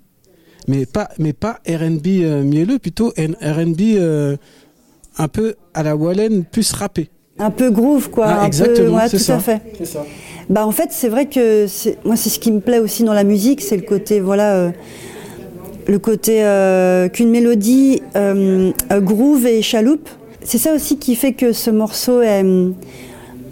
mais 0.68 0.86
pas 0.86 1.08
mais 1.18 1.32
pas 1.32 1.58
R&B 1.66 2.06
euh, 2.06 2.44
mielleux, 2.44 2.78
plutôt 2.78 3.08
R&B 3.08 3.80
euh, 3.80 4.36
un 5.18 5.26
peu 5.26 5.56
à 5.74 5.82
la 5.82 5.96
Wallen 5.96 6.44
plus 6.44 6.70
rappé. 6.72 7.10
Un 7.38 7.50
peu 7.50 7.70
groove 7.70 8.10
quoi. 8.10 8.26
Ah, 8.28 8.46
exactement, 8.46 8.98
c'est 9.08 9.18
tout 9.18 9.32
à 9.32 9.38
fait. 9.38 9.60
Ça. 9.84 10.04
Bah 10.48 10.66
en 10.66 10.70
fait 10.70 10.88
c'est 10.90 11.08
vrai 11.08 11.26
que 11.26 11.66
moi 12.04 12.16
c'est 12.16 12.30
ce 12.30 12.38
qui 12.38 12.52
me 12.52 12.60
plaît 12.60 12.78
aussi 12.78 13.04
dans 13.04 13.14
la 13.14 13.24
musique, 13.24 13.60
c'est 13.60 13.76
le 13.76 13.82
côté 13.82 14.20
voilà 14.20 14.72
le 15.86 15.98
côté 15.98 16.44
qu'une 17.12 17.30
mélodie 17.30 18.02
groove 18.90 19.46
et 19.46 19.62
chaloupe. 19.62 20.08
C'est 20.44 20.58
ça 20.58 20.74
aussi 20.74 20.98
qui 20.98 21.14
fait 21.14 21.32
que 21.32 21.52
ce 21.52 21.70
morceau 21.70 22.20
est 22.20 22.44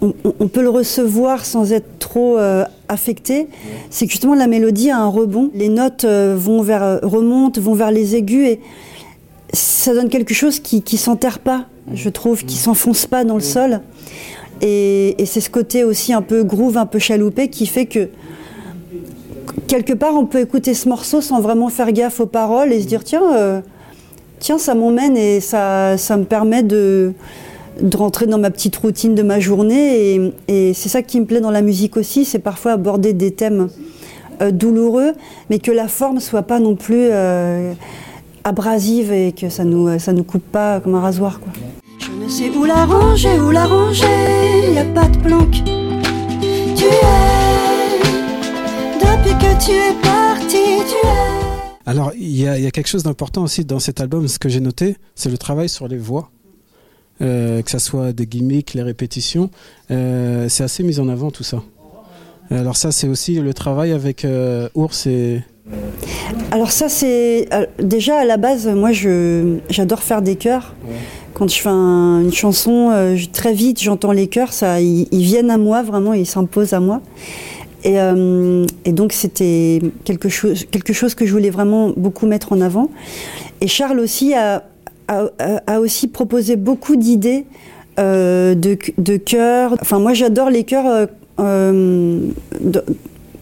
on, 0.01 0.47
peut 0.47 0.61
le 0.61 0.69
recevoir 0.69 1.45
sans 1.45 1.73
être 1.73 1.99
trop 1.99 2.37
euh, 2.37 2.65
affecté, 2.89 3.47
c'est 3.89 4.05
que 4.05 4.11
justement 4.11 4.33
la 4.33 4.47
mélodie 4.47 4.89
a 4.89 4.97
un 4.97 5.07
rebond. 5.07 5.51
Les 5.53 5.69
notes 5.69 6.05
euh, 6.05 6.35
vont 6.37 6.61
vers, 6.61 6.83
euh, 6.83 6.97
remontent, 7.03 7.61
vont 7.61 7.75
vers 7.75 7.91
les 7.91 8.15
aigus 8.15 8.47
et 8.47 8.59
ça 9.53 9.93
donne 9.93 10.09
quelque 10.09 10.33
chose 10.33 10.59
qui 10.59 10.83
ne 10.91 10.97
s'enterre 10.97 11.39
pas, 11.39 11.65
je 11.93 12.09
trouve, 12.09 12.45
qui 12.45 12.55
s'enfonce 12.55 13.05
pas 13.05 13.23
dans 13.23 13.35
le 13.35 13.41
sol. 13.41 13.81
Et, 14.61 15.15
c'est 15.25 15.41
ce 15.41 15.49
côté 15.49 15.83
aussi 15.83 16.13
un 16.13 16.21
peu 16.21 16.43
groove, 16.43 16.77
un 16.77 16.85
peu 16.85 16.99
chaloupé 16.99 17.49
qui 17.49 17.65
fait 17.65 17.85
que 17.85 18.09
quelque 19.67 19.93
part 19.93 20.15
on 20.15 20.25
peut 20.25 20.39
écouter 20.39 20.73
ce 20.73 20.87
morceau 20.87 21.21
sans 21.21 21.41
vraiment 21.41 21.69
faire 21.69 21.91
gaffe 21.91 22.19
aux 22.19 22.25
paroles 22.25 22.71
et 22.71 22.81
se 22.81 22.85
dire 22.85 23.03
tiens, 23.03 23.63
tiens 24.39 24.57
ça 24.57 24.75
m'emmène 24.75 25.17
et 25.17 25.39
ça, 25.39 25.97
ça 25.97 26.17
me 26.17 26.25
permet 26.25 26.63
de 26.63 27.13
de 27.81 27.97
rentrer 27.97 28.27
dans 28.27 28.37
ma 28.37 28.51
petite 28.51 28.75
routine 28.75 29.15
de 29.15 29.23
ma 29.23 29.39
journée. 29.39 30.33
Et, 30.47 30.73
c'est 30.73 30.89
ça 30.89 31.01
qui 31.01 31.19
me 31.19 31.25
plaît 31.25 31.41
dans 31.41 31.51
la 31.51 31.61
musique 31.61 31.97
aussi, 31.97 32.25
c'est 32.25 32.39
parfois 32.39 32.73
aborder 32.73 33.13
des 33.13 33.31
thèmes 33.31 33.69
douloureux, 34.51 35.13
mais 35.49 35.59
que 35.59 35.71
la 35.71 35.87
forme 35.87 36.19
soit 36.19 36.43
pas 36.43 36.59
non 36.59 36.75
plus 36.75 37.09
abrasive 38.43 39.11
et 39.11 39.31
que 39.31 39.49
ça 39.49 39.63
nous 39.63 39.99
ça 39.99 40.13
nous 40.13 40.23
coupe 40.23 40.43
pas 40.43 40.79
comme 40.79 40.95
un 40.95 41.01
rasoir 41.01 41.39
quoi. 41.39 41.51
Je 41.99 42.11
ne 42.11 42.27
sais 42.27 42.49
où 42.49 42.65
la 42.65 42.85
ranger, 42.85 43.39
où 43.39 43.51
la 43.51 43.65
ranger, 43.65 44.73
y 44.73 44.77
a 44.77 44.85
pas 44.85 45.07
de 45.07 45.17
planque. 45.17 45.63
Tu 46.75 46.85
es 46.85 47.01
depuis 48.99 49.37
que 49.37 49.65
tu 49.65 49.71
es 49.71 49.93
parti, 50.01 50.83
tu 50.87 51.07
es. 51.07 51.85
Alors 51.85 52.11
il 52.15 52.29
y, 52.29 52.41
y, 52.41 52.47
a 52.47 52.71
quelque 52.71 52.87
chose 52.87 53.03
d'important 53.03 53.43
aussi 53.43 53.65
dans 53.65 53.79
cet 53.79 54.01
album, 54.01 54.27
ce 54.27 54.39
que 54.39 54.49
j'ai 54.49 54.61
noté, 54.61 54.97
c'est 55.15 55.29
le 55.29 55.37
travail 55.37 55.69
sur 55.69 55.87
les 55.87 55.97
voix. 55.97 56.31
Euh, 57.21 57.61
que 57.61 57.69
ça 57.69 57.77
soit 57.77 58.13
des 58.13 58.25
gimmicks, 58.25 58.73
les 58.73 58.81
répétitions, 58.81 59.51
euh, 59.91 60.49
c'est 60.49 60.63
assez 60.63 60.81
mis 60.81 60.99
en 60.99 61.07
avant 61.07 61.29
tout 61.29 61.43
ça. 61.43 61.61
Alors 62.49 62.75
ça, 62.75 62.91
c'est 62.91 63.07
aussi 63.07 63.35
le 63.35 63.53
travail 63.53 63.91
avec 63.91 64.25
euh, 64.25 64.69
Ours 64.73 65.05
et... 65.05 65.43
Alors 66.51 66.71
ça, 66.71 66.89
c'est... 66.89 67.47
Euh, 67.53 67.65
déjà, 67.79 68.19
à 68.19 68.25
la 68.25 68.37
base, 68.37 68.67
moi, 68.67 68.91
je, 68.91 69.57
j'adore 69.69 70.03
faire 70.03 70.21
des 70.21 70.35
chœurs. 70.35 70.75
Ouais. 70.85 70.95
Quand 71.33 71.49
je 71.49 71.61
fais 71.61 71.69
un, 71.69 72.21
une 72.21 72.33
chanson, 72.33 72.89
euh, 72.91 73.17
très 73.31 73.53
vite, 73.53 73.81
j'entends 73.81 74.11
les 74.11 74.27
chœurs, 74.27 74.53
ça, 74.53 74.81
ils, 74.81 75.07
ils, 75.11 75.23
viennent 75.23 75.49
à 75.49 75.57
moi, 75.57 75.81
vraiment, 75.81 76.13
ils 76.13 76.25
s'imposent 76.25 76.73
à 76.73 76.79
moi. 76.79 77.01
Et, 77.83 77.99
euh, 77.99 78.65
et, 78.85 78.91
donc 78.91 79.11
c'était 79.11 79.81
quelque 80.03 80.29
chose, 80.29 80.65
quelque 80.69 80.93
chose 80.93 81.15
que 81.15 81.25
je 81.25 81.31
voulais 81.31 81.49
vraiment 81.49 81.93
beaucoup 81.95 82.27
mettre 82.27 82.51
en 82.53 82.61
avant. 82.61 82.89
Et 83.59 83.67
Charles 83.67 83.99
aussi 83.99 84.33
a, 84.35 84.63
a, 85.07 85.29
a 85.65 85.79
aussi 85.79 86.07
proposé 86.07 86.57
beaucoup 86.57 86.95
d'idées 86.95 87.45
euh, 87.97 88.53
de, 88.53 88.77
de 88.99 89.17
chœurs. 89.17 89.75
Enfin, 89.81 89.97
moi 89.97 90.13
j'adore 90.13 90.51
les 90.51 90.63
chœurs 90.63 91.07
de, 91.39 92.83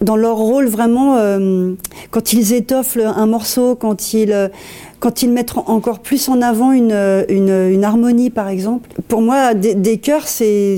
dans 0.01 0.15
leur 0.15 0.37
rôle 0.37 0.67
vraiment, 0.67 1.15
euh, 1.17 1.73
quand 2.11 2.33
ils 2.33 2.53
étoffent 2.53 2.97
un 2.97 3.25
morceau, 3.25 3.75
quand 3.75 4.13
ils, 4.13 4.51
quand 4.99 5.23
ils 5.23 5.29
mettent 5.29 5.57
encore 5.57 5.99
plus 5.99 6.29
en 6.29 6.41
avant 6.41 6.71
une, 6.71 7.25
une, 7.29 7.69
une 7.71 7.83
harmonie 7.83 8.29
par 8.29 8.47
exemple. 8.47 8.89
Pour 9.07 9.21
moi, 9.21 9.53
des, 9.53 9.75
des 9.75 9.97
chœurs, 9.97 10.27
c'est, 10.27 10.77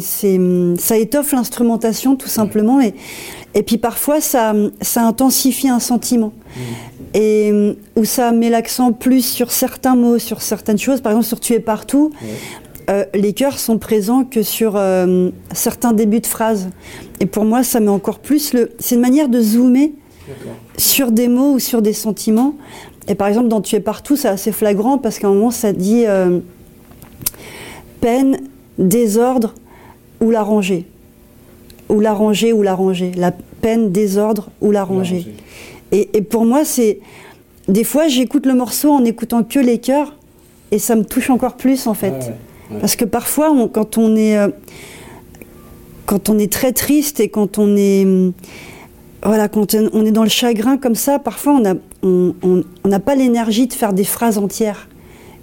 ça 0.79 0.97
étoffe 0.97 1.31
l'instrumentation 1.33 2.15
tout 2.15 2.29
simplement. 2.29 2.81
Et, 2.81 2.93
et 3.53 3.63
puis 3.63 3.77
parfois, 3.77 4.21
ça, 4.21 4.53
ça 4.81 5.03
intensifie 5.03 5.69
un 5.69 5.79
sentiment. 5.79 6.33
Mmh. 6.55 6.59
Et 7.13 7.75
où 7.97 8.05
ça 8.05 8.31
met 8.31 8.49
l'accent 8.49 8.93
plus 8.93 9.21
sur 9.21 9.51
certains 9.51 9.95
mots, 9.95 10.17
sur 10.17 10.41
certaines 10.41 10.79
choses. 10.79 11.01
Par 11.01 11.11
exemple, 11.11 11.27
sur 11.27 11.41
Tu 11.41 11.53
es 11.53 11.59
partout. 11.59 12.11
Euh, 12.91 13.05
les 13.13 13.33
chœurs 13.33 13.57
sont 13.57 13.77
présents 13.77 14.25
que 14.25 14.43
sur 14.43 14.74
euh, 14.75 15.29
certains 15.53 15.93
débuts 15.93 16.19
de 16.19 16.27
phrases. 16.27 16.69
Et 17.19 17.25
pour 17.25 17.45
moi, 17.45 17.63
ça 17.63 17.79
met 17.79 17.89
encore 17.89 18.19
plus 18.19 18.53
le. 18.53 18.71
C'est 18.79 18.95
une 18.95 19.01
manière 19.01 19.29
de 19.29 19.39
zoomer 19.41 19.93
sur 20.77 21.12
des 21.12 21.27
mots 21.27 21.53
ou 21.53 21.60
sur 21.60 21.81
des 21.81 21.93
sentiments. 21.93 22.55
Et 23.07 23.15
par 23.15 23.27
exemple, 23.27 23.48
dans 23.48 23.62
Tu 23.62 23.75
es 23.75 23.79
partout, 23.79 24.15
c'est 24.15 24.27
assez 24.27 24.51
flagrant 24.51 24.98
parce 24.98 25.19
qu'à 25.19 25.27
un 25.27 25.33
moment, 25.33 25.51
ça 25.51 25.71
dit 25.71 26.03
euh, 26.05 26.39
peine, 28.01 28.39
désordre 28.77 29.53
ou 30.19 30.29
la 30.31 30.43
rangée 30.43 30.86
ou 31.89 32.00
la 32.00 32.13
ou 32.13 32.62
la 32.62 32.77
la 33.15 33.31
peine, 33.62 33.91
désordre 33.91 34.50
ou 34.62 34.71
la. 34.71 34.88
Et, 35.91 36.10
et, 36.13 36.21
pour 36.21 36.45
moi, 36.45 36.63
c'est 36.63 37.00
des 37.67 37.83
fois 37.83 38.07
j'écoute 38.07 38.45
le 38.45 38.53
morceau 38.53 38.91
en 38.91 39.03
écoutant 39.03 39.43
que 39.43 39.60
les 39.60 39.79
chœurs 39.79 40.15
et 40.71 40.79
ça 40.79 40.95
me 40.95 41.03
touche 41.03 41.29
encore 41.29 41.57
plus 41.57 41.88
en 41.88 41.93
fait, 41.93 42.12
ouais. 42.12 42.36
Parce 42.79 42.95
que 42.95 43.05
parfois 43.05 43.51
on, 43.51 43.67
quand 43.67 43.97
on 43.97 44.15
est 44.15 44.37
euh, 44.37 44.49
quand 46.05 46.29
on 46.29 46.39
est 46.39 46.51
très 46.51 46.71
triste 46.71 47.19
et 47.19 47.29
quand 47.29 47.57
on 47.57 47.75
est 47.75 48.05
voilà 49.23 49.47
quand 49.49 49.75
on 49.75 50.05
est 50.05 50.11
dans 50.11 50.23
le 50.23 50.29
chagrin 50.29 50.77
comme 50.77 50.95
ça, 50.95 51.19
parfois 51.19 51.61
on 52.03 52.63
n'a 52.85 52.99
pas 52.99 53.15
l'énergie 53.15 53.67
de 53.67 53.73
faire 53.73 53.93
des 53.93 54.03
phrases 54.03 54.37
entières 54.37 54.87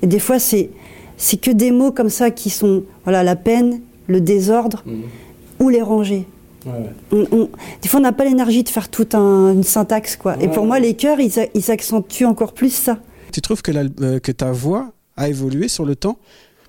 et 0.02 0.06
des 0.06 0.18
fois 0.18 0.38
c'est 0.38 0.70
c'est 1.16 1.40
que 1.40 1.50
des 1.50 1.70
mots 1.70 1.92
comme 1.92 2.10
ça 2.10 2.30
qui 2.30 2.50
sont 2.50 2.84
voilà 3.04 3.22
la 3.22 3.36
peine, 3.36 3.80
le 4.06 4.20
désordre 4.20 4.82
mmh. 4.86 5.62
ou 5.62 5.68
les 5.68 5.82
ranger. 5.82 6.26
Ouais. 6.66 6.90
On, 7.12 7.24
on, 7.32 7.50
des 7.82 7.88
fois, 7.88 8.00
on 8.00 8.02
n'a 8.02 8.12
pas 8.12 8.24
l'énergie 8.24 8.62
de 8.62 8.68
faire 8.68 8.88
toute 8.88 9.14
un, 9.14 9.52
une 9.52 9.62
syntaxe, 9.62 10.16
quoi. 10.16 10.36
Ouais. 10.36 10.44
Et 10.44 10.48
pour 10.48 10.66
moi, 10.66 10.80
les 10.80 10.94
chœurs, 10.94 11.20
ils, 11.20 11.32
ils, 11.54 11.70
accentuent 11.70 12.26
encore 12.26 12.52
plus 12.52 12.72
ça. 12.72 12.98
Tu 13.32 13.40
trouves 13.40 13.62
que, 13.62 13.70
la, 13.70 13.84
euh, 14.00 14.18
que 14.18 14.32
ta 14.32 14.52
voix 14.52 14.92
a 15.16 15.28
évolué 15.28 15.68
sur 15.68 15.84
le 15.84 15.96
temps? 15.96 16.18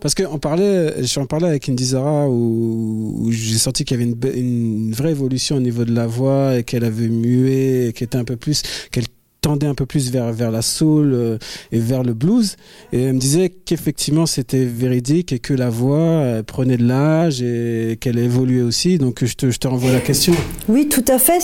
Parce 0.02 0.16
qu'on 0.16 0.40
parlait, 0.40 1.04
j'en 1.04 1.26
parlais 1.26 1.48
avec 1.48 1.68
Indizara 1.70 2.28
où, 2.30 3.16
où 3.20 3.32
j'ai 3.32 3.58
senti 3.58 3.84
qu'il 3.86 4.00
y 4.00 4.02
avait 4.02 4.40
une, 4.40 4.92
vraie 4.92 5.12
évolution 5.12 5.58
au 5.58 5.60
niveau 5.60 5.86
de 5.86 5.94
la 5.94 6.08
voix 6.08 6.58
et 6.58 6.64
qu'elle 6.64 6.84
avait 6.84 7.08
mué, 7.08 7.92
qu'elle 7.96 8.06
était 8.06 8.18
un 8.18 8.24
peu 8.24 8.36
plus, 8.36 8.64
qu'elle 8.92 9.06
tendait 9.42 9.68
un 9.68 9.76
peu 9.76 9.86
plus 9.86 10.12
vers, 10.12 10.32
vers 10.34 10.52
la 10.52 10.62
soul 10.62 11.14
euh, 11.14 11.38
et 11.72 11.80
vers 11.80 12.04
le 12.04 12.14
blues. 12.14 12.56
Et 12.92 13.04
elle 13.04 13.14
me 13.14 13.20
disait 13.20 13.50
qu'effectivement 13.50 14.26
c'était 14.26 14.66
véridique 14.66 15.34
et 15.34 15.40
que 15.40 15.54
la 15.54 15.70
voix 15.70 16.44
prenait 16.46 16.78
de 16.78 16.86
l'âge 16.86 17.42
et 17.42 17.98
qu'elle 18.00 18.20
évoluait 18.20 18.62
aussi. 18.62 18.98
Donc 18.98 19.24
je 19.24 19.34
te, 19.34 19.52
je 19.52 19.60
te 19.60 19.68
renvoie 19.68 19.92
la 19.92 20.02
question. 20.02 20.34
Oui, 20.68 20.88
tout 20.88 21.06
à 21.08 21.20
fait. 21.20 21.40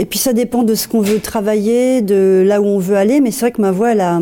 Et 0.00 0.06
puis 0.06 0.18
ça 0.18 0.32
dépend 0.32 0.62
de 0.62 0.74
ce 0.74 0.88
qu'on 0.88 1.02
veut 1.02 1.20
travailler, 1.20 2.00
de 2.00 2.42
là 2.46 2.62
où 2.62 2.64
on 2.64 2.78
veut 2.78 2.96
aller. 2.96 3.20
Mais 3.20 3.30
c'est 3.30 3.40
vrai 3.40 3.52
que 3.52 3.60
ma 3.60 3.70
voix, 3.70 3.92
elle 3.92 4.00
a. 4.00 4.18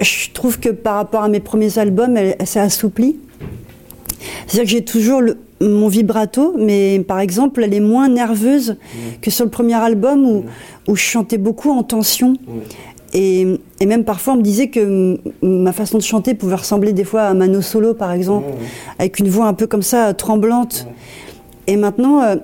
Je 0.00 0.30
trouve 0.32 0.60
que 0.60 0.68
par 0.68 0.96
rapport 0.96 1.22
à 1.22 1.28
mes 1.28 1.40
premiers 1.40 1.78
albums, 1.78 2.16
elle, 2.16 2.36
elle 2.38 2.46
s'est 2.46 2.60
assouplie. 2.60 3.16
C'est-à-dire 4.46 4.64
que 4.64 4.70
j'ai 4.70 4.84
toujours 4.84 5.20
le, 5.20 5.38
mon 5.60 5.88
vibrato, 5.88 6.54
mais 6.56 7.00
par 7.06 7.20
exemple, 7.20 7.62
elle 7.62 7.74
est 7.74 7.80
moins 7.80 8.08
nerveuse 8.08 8.70
mmh. 8.72 9.20
que 9.20 9.30
sur 9.30 9.44
le 9.44 9.50
premier 9.50 9.74
album 9.74 10.24
où, 10.24 10.40
mmh. 10.40 10.44
où 10.88 10.96
je 10.96 11.02
chantais 11.02 11.38
beaucoup 11.38 11.70
en 11.70 11.82
tension. 11.82 12.32
Mmh. 12.32 12.52
Et, 13.14 13.46
et, 13.80 13.86
même 13.86 14.04
parfois, 14.04 14.34
on 14.34 14.36
me 14.36 14.42
disait 14.42 14.68
que 14.68 15.18
ma 15.40 15.72
façon 15.72 15.96
de 15.96 16.02
chanter 16.02 16.34
pouvait 16.34 16.56
ressembler 16.56 16.92
des 16.92 17.04
fois 17.04 17.22
à 17.22 17.34
Mano 17.34 17.62
Solo, 17.62 17.94
par 17.94 18.12
exemple, 18.12 18.48
avec 18.98 19.18
une 19.18 19.28
voix 19.28 19.46
un 19.46 19.54
peu 19.54 19.66
comme 19.66 19.82
ça, 19.82 20.12
tremblante. 20.12 20.86
Et 21.66 21.76
maintenant, 21.76 22.22
euh, 22.22 22.36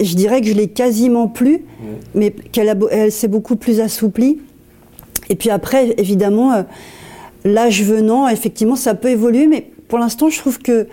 je 0.00 0.14
dirais 0.14 0.40
que 0.40 0.46
je 0.46 0.54
l'ai 0.54 0.68
quasiment 0.68 1.26
plus, 1.26 1.64
mais 2.14 2.30
qu'elle 2.30 2.76
elle, 2.92 3.10
s'est 3.10 3.28
beaucoup 3.28 3.56
plus 3.56 3.80
assouplie. 3.80 4.38
Et 5.30 5.34
puis 5.34 5.50
après, 5.50 5.94
évidemment, 5.98 6.52
euh, 6.52 6.62
l'âge 7.44 7.82
venant, 7.82 8.28
effectivement, 8.28 8.76
ça 8.76 8.94
peut 8.94 9.10
évoluer, 9.10 9.46
mais 9.46 9.66
pour 9.88 9.98
l'instant, 9.98 10.28
je 10.30 10.38
trouve 10.38 10.58
que 10.58 10.86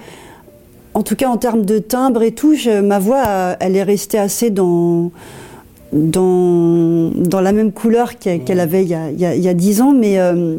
en 0.94 1.04
tout 1.04 1.16
cas 1.16 1.30
en 1.30 1.38
termes 1.38 1.66
de 1.66 1.80
timbre 1.80 2.22
et 2.22 2.34
tout, 2.34 2.54
je, 2.54 2.82
ma 2.82 3.00
voix, 3.00 3.56
elle 3.60 3.78
est 3.78 3.84
restée 3.84 4.18
assez 4.18 4.50
dans, 4.50 5.12
dans, 5.94 7.12
dans 7.12 7.40
la 7.40 7.54
même 7.54 7.72
couleur 7.72 8.18
qu'elle 8.20 8.44
qu 8.44 8.52
avait 8.52 8.84
il 8.84 8.90
y, 8.90 8.94
a, 8.94 9.10
il, 9.10 9.20
y 9.20 9.26
a, 9.26 9.36
il 9.36 9.42
y 9.42 9.48
a 9.48 9.54
10 9.54 9.82
ans, 9.82 9.94
mais, 9.94 10.20
euh, 10.20 10.58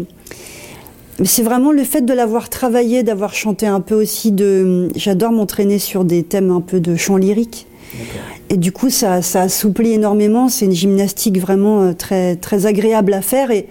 c'est 1.24 1.42
vraiment 1.42 1.72
le 1.72 1.84
fait 1.84 2.02
de 2.02 2.12
l'avoir 2.12 2.48
travaillé, 2.48 3.02
d'avoir 3.02 3.34
chanté 3.34 3.66
un 3.66 3.80
peu 3.80 3.94
aussi 3.94 4.32
de... 4.32 4.88
J'adore 4.96 5.32
m'entraîner 5.32 5.78
sur 5.78 6.04
des 6.04 6.22
thèmes 6.22 6.50
un 6.50 6.60
peu 6.60 6.80
de 6.80 6.96
chant 6.96 7.16
lyrique. 7.16 7.66
Et 8.52 8.58
du 8.58 8.70
coup, 8.70 8.90
ça, 8.90 9.22
ça 9.22 9.40
assouplit 9.40 9.92
énormément. 9.92 10.50
C'est 10.50 10.66
une 10.66 10.72
gymnastique 10.72 11.38
vraiment 11.38 11.80
euh, 11.80 11.92
très, 11.94 12.36
très 12.36 12.66
agréable 12.66 13.14
à 13.14 13.22
faire. 13.22 13.50
Et, 13.50 13.66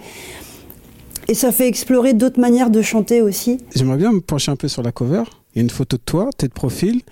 et 1.28 1.34
ça 1.34 1.52
fait 1.52 1.68
explorer 1.68 2.14
d'autres 2.14 2.40
manières 2.40 2.68
de 2.68 2.82
chanter 2.82 3.20
aussi. 3.20 3.58
J'aimerais 3.76 3.96
bien 3.96 4.10
me 4.10 4.20
pencher 4.20 4.50
un 4.50 4.56
peu 4.56 4.66
sur 4.66 4.82
la 4.82 4.90
cover. 4.90 5.22
Il 5.54 5.58
y 5.58 5.60
a 5.60 5.62
une 5.62 5.70
photo 5.70 5.96
de 5.96 6.02
toi, 6.04 6.30
tête 6.36 6.50
de 6.50 6.54
profil, 6.54 7.02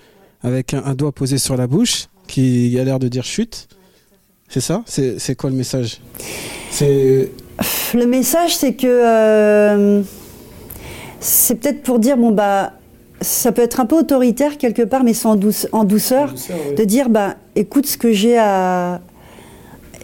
avec 0.42 0.74
un, 0.74 0.82
un, 0.84 0.94
doigt 0.94 1.12
posé 1.12 1.38
sur 1.38 1.56
la 1.56 1.68
bouche, 1.68 2.08
qui 2.26 2.76
a 2.76 2.82
l'air 2.82 2.98
de 2.98 3.06
dire 3.06 3.22
chute. 3.22 3.68
C'est 4.48 4.60
ça? 4.60 4.82
C'est 4.86 5.36
quoi 5.36 5.48
le 5.48 5.54
message? 5.54 6.00
C'est 6.72 7.30
Le 7.94 8.06
message, 8.06 8.56
c'est 8.56 8.74
que 8.74 8.88
euh, 8.88 10.02
c'est 11.20 11.54
peut-être 11.54 11.84
pour 11.84 12.00
dire 12.00 12.16
bon 12.16 12.32
bah 12.32 12.72
ça 13.20 13.52
peut 13.52 13.62
être 13.62 13.80
un 13.80 13.86
peu 13.86 13.96
autoritaire 13.96 14.58
quelque 14.58 14.82
part, 14.82 15.04
mais 15.04 15.14
sans 15.14 15.36
douce, 15.36 15.66
en 15.72 15.84
douceur, 15.84 16.30
en 16.30 16.32
douceur 16.32 16.56
oui. 16.68 16.74
de 16.74 16.84
dire 16.84 17.08
bah 17.08 17.36
écoute 17.56 17.86
ce 17.86 17.96
que 17.96 18.12
j'ai 18.12 18.38
à 18.38 19.00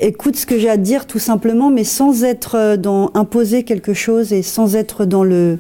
écoute 0.01 0.37
ce 0.37 0.45
que 0.45 0.59
j'ai 0.59 0.69
à 0.69 0.77
dire 0.77 1.07
tout 1.07 1.19
simplement, 1.19 1.71
mais 1.71 1.85
sans 1.85 2.25
être 2.25 2.77
dans 2.77 3.11
imposer 3.15 3.63
quelque 3.63 3.95
chose 3.95 4.33
et 4.33 4.43
sans 4.43 4.77
être 4.77 5.05
dans 5.05 5.25
le 5.25 5.59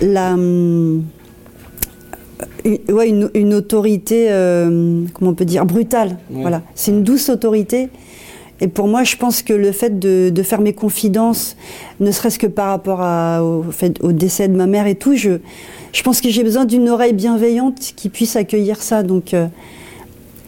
la 0.00 0.34
une, 2.64 2.80
ouais, 2.92 3.08
une, 3.08 3.30
une 3.34 3.54
autorité, 3.54 4.26
euh, 4.30 5.04
comment 5.14 5.30
on 5.30 5.34
peut 5.34 5.44
dire, 5.44 5.64
brutale. 5.64 6.18
Ouais. 6.30 6.42
Voilà, 6.42 6.62
c'est 6.74 6.90
une 6.90 7.02
douce 7.02 7.28
autorité. 7.28 7.88
Et 8.60 8.68
pour 8.68 8.88
moi, 8.88 9.04
je 9.04 9.16
pense 9.16 9.42
que 9.42 9.52
le 9.52 9.70
fait 9.70 9.98
de, 9.98 10.30
de 10.30 10.42
faire 10.42 10.60
mes 10.60 10.72
confidences, 10.72 11.56
ne 12.00 12.10
serait-ce 12.10 12.38
que 12.38 12.46
par 12.46 12.68
rapport 12.68 13.02
à, 13.02 13.44
au, 13.44 13.64
fait, 13.70 14.02
au 14.02 14.12
décès 14.12 14.48
de 14.48 14.56
ma 14.56 14.66
mère 14.66 14.86
et 14.86 14.94
tout, 14.94 15.14
je, 15.14 15.38
je 15.92 16.02
pense 16.02 16.20
que 16.20 16.30
j'ai 16.30 16.44
besoin 16.44 16.64
d'une 16.64 16.88
oreille 16.88 17.12
bienveillante 17.12 17.92
qui 17.96 18.08
puisse 18.08 18.36
accueillir 18.36 18.82
ça. 18.82 19.02
Donc, 19.02 19.34
euh, 19.34 19.46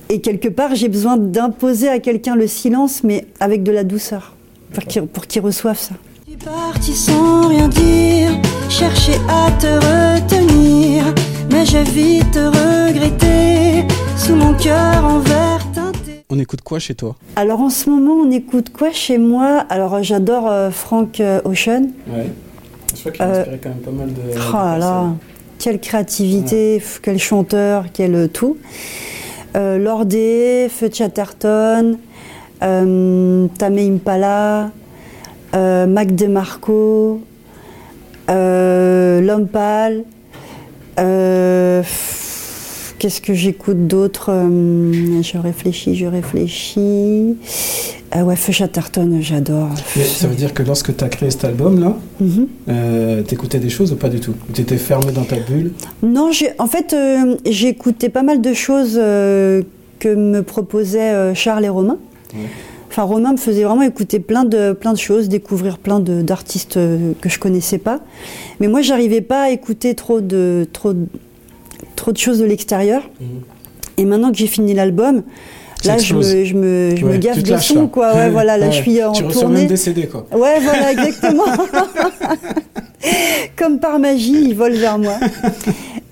et 0.09 0.21
quelque 0.21 0.49
part, 0.49 0.75
j'ai 0.75 0.89
besoin 0.89 1.17
d'imposer 1.17 1.89
à 1.89 1.99
quelqu'un 1.99 2.35
le 2.35 2.47
silence, 2.47 3.05
mais 3.05 3.27
avec 3.41 3.63
de 3.63 3.73
la 3.73 3.85
douceur, 3.85 4.35
pour 4.73 4.85
qu'il 4.85 5.03
qu 5.29 5.41
reçoive 5.41 5.79
ça. 5.79 5.95
Tu 6.27 6.33
es 6.33 6.37
parti 6.37 6.93
sans 6.93 7.49
rien 7.49 7.69
dire, 7.69 8.31
chercher 8.69 9.15
à 9.29 9.51
te 9.53 9.67
retenir 9.67 11.15
mais 11.51 11.65
j'ai 11.65 11.83
vite 11.83 12.37
regretté 12.37 13.87
sous 14.17 14.35
mon 14.35 14.55
cœur 14.55 15.05
en 15.05 15.19
verre 15.21 15.67
teinté. 15.73 16.25
on 16.31 16.39
écoute 16.39 16.61
quoi 16.63 16.79
chez 16.79 16.95
toi? 16.95 17.17
Alors 17.37 17.61
en 17.61 17.71
ce 17.71 17.89
moment, 17.89 18.15
on 18.15 18.31
écoute 18.31 18.71
quoi 18.71 18.93
chez 18.93 19.19
moi? 19.19 19.65
Alors 19.69 20.03
j'adore 20.03 20.73
Frank 20.73 21.23
Ocean. 21.45 21.89
Ouais. 22.09 22.31
Je 22.95 23.01
crois 23.01 23.13
qu'il 23.13 23.23
a 23.23 23.31
inspiré 23.31 23.61
quand 23.63 23.69
même 23.71 23.79
pas 23.79 23.91
mal 23.91 24.09
de. 24.09 24.21
Oh 24.37 24.53
là 24.53 24.79
là, 24.79 25.15
quelle 25.59 25.81
créativité, 25.81 26.83
quel 27.03 27.19
chanteur, 27.19 27.87
quel 27.93 28.29
tout. 28.29 28.57
Euh, 29.57 29.79
Lordé, 29.79 30.69
Feu 30.71 30.89
Chatterton, 30.93 31.99
euh, 32.63 33.47
Tame 33.59 33.79
Impala, 33.79 34.71
euh, 35.55 35.87
Mac 35.87 36.15
DeMarco, 36.15 37.21
euh, 38.31 39.21
L'Homme 39.21 39.49
Pâle. 39.49 40.05
Qu'est-ce 42.99 43.21
que 43.21 43.33
j'écoute 43.33 43.87
d'autre 43.87 44.31
Je 44.31 45.39
réfléchis, 45.39 45.95
je 45.95 46.07
réfléchis. 46.07 47.37
Ah 48.11 48.25
ouais, 48.25 48.35
Feu 48.35 48.53
Chatterton, 48.53 49.19
j'adore. 49.21 49.69
Ça 49.95 50.27
veut 50.27 50.35
dire 50.35 50.53
que 50.53 50.65
lorsque 50.65 50.97
tu 50.97 51.05
as 51.05 51.09
créé 51.09 51.31
cet 51.31 51.45
album-là, 51.45 51.97
mm 52.21 52.45
t'écoutais 53.27 53.59
des 53.59 53.69
choses 53.69 53.93
ou 53.93 53.97
pas 53.97 54.09
du 54.09 54.19
tout? 54.21 54.35
Tu 54.53 54.63
étais 54.63 54.79
fermé 54.79 55.13
dans 55.13 55.25
ta 55.25 55.37
bulle? 55.37 55.73
Non, 56.03 56.31
en 56.59 56.67
fait, 56.67 56.97
j'écoutais 57.47 58.09
pas 58.09 58.23
mal 58.23 58.41
de 58.41 58.53
choses 58.53 58.95
que 58.95 60.15
me 60.15 60.41
proposait 60.41 61.35
Charles 61.35 61.67
et 61.67 61.69
Romain. 61.69 61.99
Enfin, 62.91 63.03
Romain 63.03 63.33
me 63.33 63.37
faisait 63.37 63.65
vraiment 63.65 63.83
écouter 63.83 64.19
plein 64.19 64.45
de, 64.45 64.73
plein 64.73 64.95
de 64.95 64.99
choses, 64.99 65.29
découvrir 65.29 65.79
plein 65.79 66.01
d'artistes 66.01 66.79
que 67.21 67.29
je 67.29 67.39
connaissais 67.39 67.79
pas. 67.79 68.01
Mais 68.61 68.67
moi, 68.67 68.81
j'arrivais 68.81 69.21
pas 69.21 69.43
à 69.43 69.51
écouter 69.51 69.95
trop 69.95 70.21
de, 70.21 70.67
trop, 70.73 70.95
trop 71.99 72.13
de 72.13 72.19
choses 72.19 72.39
de 72.39 72.45
l'extérieur. 72.45 73.03
Et 73.97 74.05
maintenant 74.05 74.31
que 74.31 74.39
j'ai 74.39 74.47
fini 74.47 74.73
l'album, 74.75 75.23
là, 75.85 75.99
je 75.99 76.15
me, 76.15 76.45
je 76.45 76.55
me, 76.55 76.97
je 76.97 77.05
me 77.05 77.17
gaffe 77.19 77.43
de 77.43 77.57
son, 77.59 77.89
quoi. 77.89 78.15
Ouais, 78.15 78.31
voilà, 78.31 78.57
là, 78.57 78.71
je 78.71 78.81
suis 78.81 79.03
en 79.03 79.13
tu 79.13 79.25
tournée. 79.25 79.61
même 79.61 79.67
des 79.67 79.77
CD, 79.77 80.07
quoi. 80.07 80.27
Ouais, 80.33 80.61
voilà, 80.63 80.93
exactement. 80.93 81.45
comme 83.57 83.81
par 83.81 83.99
magie, 83.99 84.45
ils 84.49 84.55
volent 84.55 84.79
vers 84.79 84.99
moi. 84.99 85.15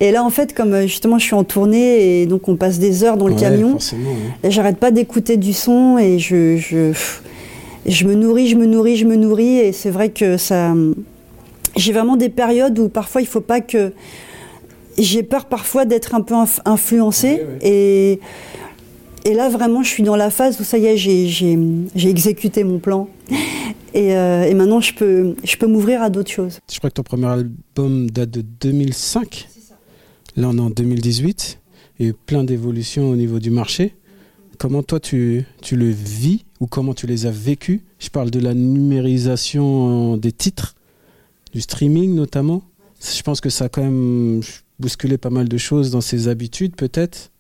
Et 0.01 0.11
là, 0.11 0.25
en 0.25 0.31
fait, 0.31 0.53
comme 0.53 0.75
euh, 0.75 0.83
justement, 0.83 1.19
je 1.19 1.25
suis 1.25 1.35
en 1.35 1.45
tournée 1.45 2.21
et 2.21 2.27
donc 2.27 2.49
on 2.49 2.57
passe 2.57 2.79
des 2.79 3.03
heures 3.03 3.17
dans 3.17 3.29
le 3.29 3.35
camion, 3.35 3.79
et 4.43 4.51
j'arrête 4.51 4.77
pas 4.77 4.91
d'écouter 4.91 5.37
du 5.37 5.53
son 5.53 5.97
et 5.99 6.19
je, 6.19 6.59
je, 6.59 6.93
je 7.87 8.05
me 8.05 8.15
nourris, 8.15 8.49
je 8.49 8.57
me 8.57 8.67
nourris, 8.67 8.97
je 8.97 9.07
me 9.07 9.17
nourris. 9.17 9.59
Et 9.59 9.73
c'est 9.73 9.91
vrai 9.91 10.11
que 10.11 10.37
ça. 10.37 10.75
J'ai 11.77 11.93
vraiment 11.93 12.17
des 12.17 12.31
périodes 12.31 12.79
où 12.79 12.89
parfois 12.89 13.21
il 13.21 13.27
faut 13.27 13.41
pas 13.41 13.61
que. 13.61 13.93
J'ai 14.99 15.23
peur 15.23 15.47
parfois 15.47 15.85
d'être 15.85 16.15
un 16.15 16.23
peu 16.23 16.35
influencée. 16.65 17.43
Et, 17.63 18.21
et 19.25 19.35
là, 19.35 19.49
vraiment, 19.49 19.83
je 19.83 19.89
suis 19.89 20.03
dans 20.03 20.17
la 20.17 20.31
phase 20.31 20.61
où 20.61 20.65
ça 20.65 20.79
y 20.79 20.87
est, 20.87 20.97
j'ai 20.97 22.09
exécuté 22.09 22.65
mon 22.65 22.79
plan. 22.79 23.09
Et, 23.95 24.15
euh, 24.15 24.45
et, 24.45 24.55
maintenant, 24.55 24.81
je 24.81 24.95
peux, 24.95 25.35
je 25.43 25.57
peux 25.57 25.67
m'ouvrir 25.67 26.03
à 26.03 26.11
d'autres 26.11 26.31
choses. 26.31 26.59
Je 26.71 26.79
crois 26.79 26.91
que 26.91 26.95
ton 26.95 27.03
premier 27.03 27.27
album 27.27 28.11
date 28.11 28.31
de 28.31 28.43
2005. 28.43 29.49
Là, 30.37 30.49
on 30.51 30.59
est 30.59 30.61
en 30.61 30.71
2018. 30.71 31.59
Il 31.99 32.05
y 32.05 32.09
a 32.09 32.11
eu 32.11 32.15
plein 32.15 32.45
d'évolutions 32.45 33.09
au 33.09 33.17
niveau 33.17 33.39
du 33.39 33.51
marché. 33.51 33.95
Comment 34.59 34.83
toi, 34.83 35.01
tu, 35.01 35.45
tu 35.63 35.77
le 35.77 35.89
vis 35.89 36.45
ou 36.61 36.67
comment 36.67 36.95
tu 36.95 37.07
les 37.07 37.27
as 37.27 37.31
vécus 37.31 37.81
Je 37.99 38.11
parle 38.11 38.31
de 38.31 38.39
la 38.39 38.55
numérisation 38.55 40.17
des 40.17 40.33
titres, 40.33 40.75
du 41.53 41.61
streaming 41.61 42.15
notamment. 42.15 42.63
Je 43.01 43.23
pense 43.23 43.41
que 43.41 43.51
ça 43.51 43.67
a 43.67 43.69
quand 43.69 43.83
même 43.83 44.43
bousculé 44.79 45.19
pas 45.19 45.31
mal 45.31 45.49
de 45.49 45.59
choses 45.59 45.91
dans 45.91 46.01
ses 46.01 46.29
habitudes, 46.29 46.77
peut-être, 46.77 47.31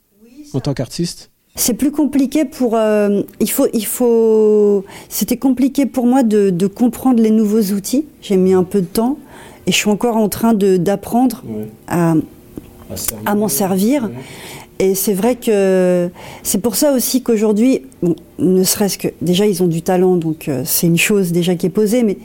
en 0.53 0.61
tant 0.61 0.75
qu'artiste? 0.75 1.31
C'est 1.55 1.75
plus 1.75 1.91
compliqué 1.91 2.45
pour. 2.45 2.77
Euh, 2.77 3.23
il 3.41 3.51
faut, 3.51 3.67
il 3.73 3.87
faut. 3.87 4.85
C'était 5.09 5.39
compliqué 5.39 5.87
pour 5.87 6.07
moi 6.07 6.23
de, 6.23 6.51
de, 6.51 6.67
comprendre 6.67 7.23
les 7.23 7.31
nouveaux 7.31 7.73
outils. 7.75 8.05
J'ai 8.21 8.37
mis 8.37 8.53
un 8.53 8.65
peu 8.65 8.83
de 8.83 8.87
temps 8.87 9.19
et 9.67 9.73
je 9.73 9.77
suis 9.77 9.89
encore 9.89 10.17
en 10.17 10.29
train 10.29 10.53
d'apprendre 10.53 11.43
à, 11.89 12.15
à 13.25 13.35
m'en 13.35 13.49
servir. 13.49 14.11
Et 14.79 14.95
c'est 14.95 15.15
vrai 15.15 15.37
que 15.37 16.11
c'est 16.43 16.61
pour 16.61 16.77
ça 16.77 16.93
aussi 16.93 17.23
qu'aujourd'hui, 17.23 17.83
ne 18.39 18.63
serait-ce 18.63 18.99
que 18.99 19.09
déjà 19.23 19.47
ils 19.47 19.63
ont 19.63 19.67
du 19.67 19.81
talent, 19.81 20.17
donc 20.17 20.49
euh, 20.49 20.63
c'est 20.67 20.87
une 20.87 20.99
chose 20.99 21.33
déjà 21.33 21.55
qui 21.55 21.65
est 21.65 21.71
posée, 21.71 22.03
mais 22.03 22.19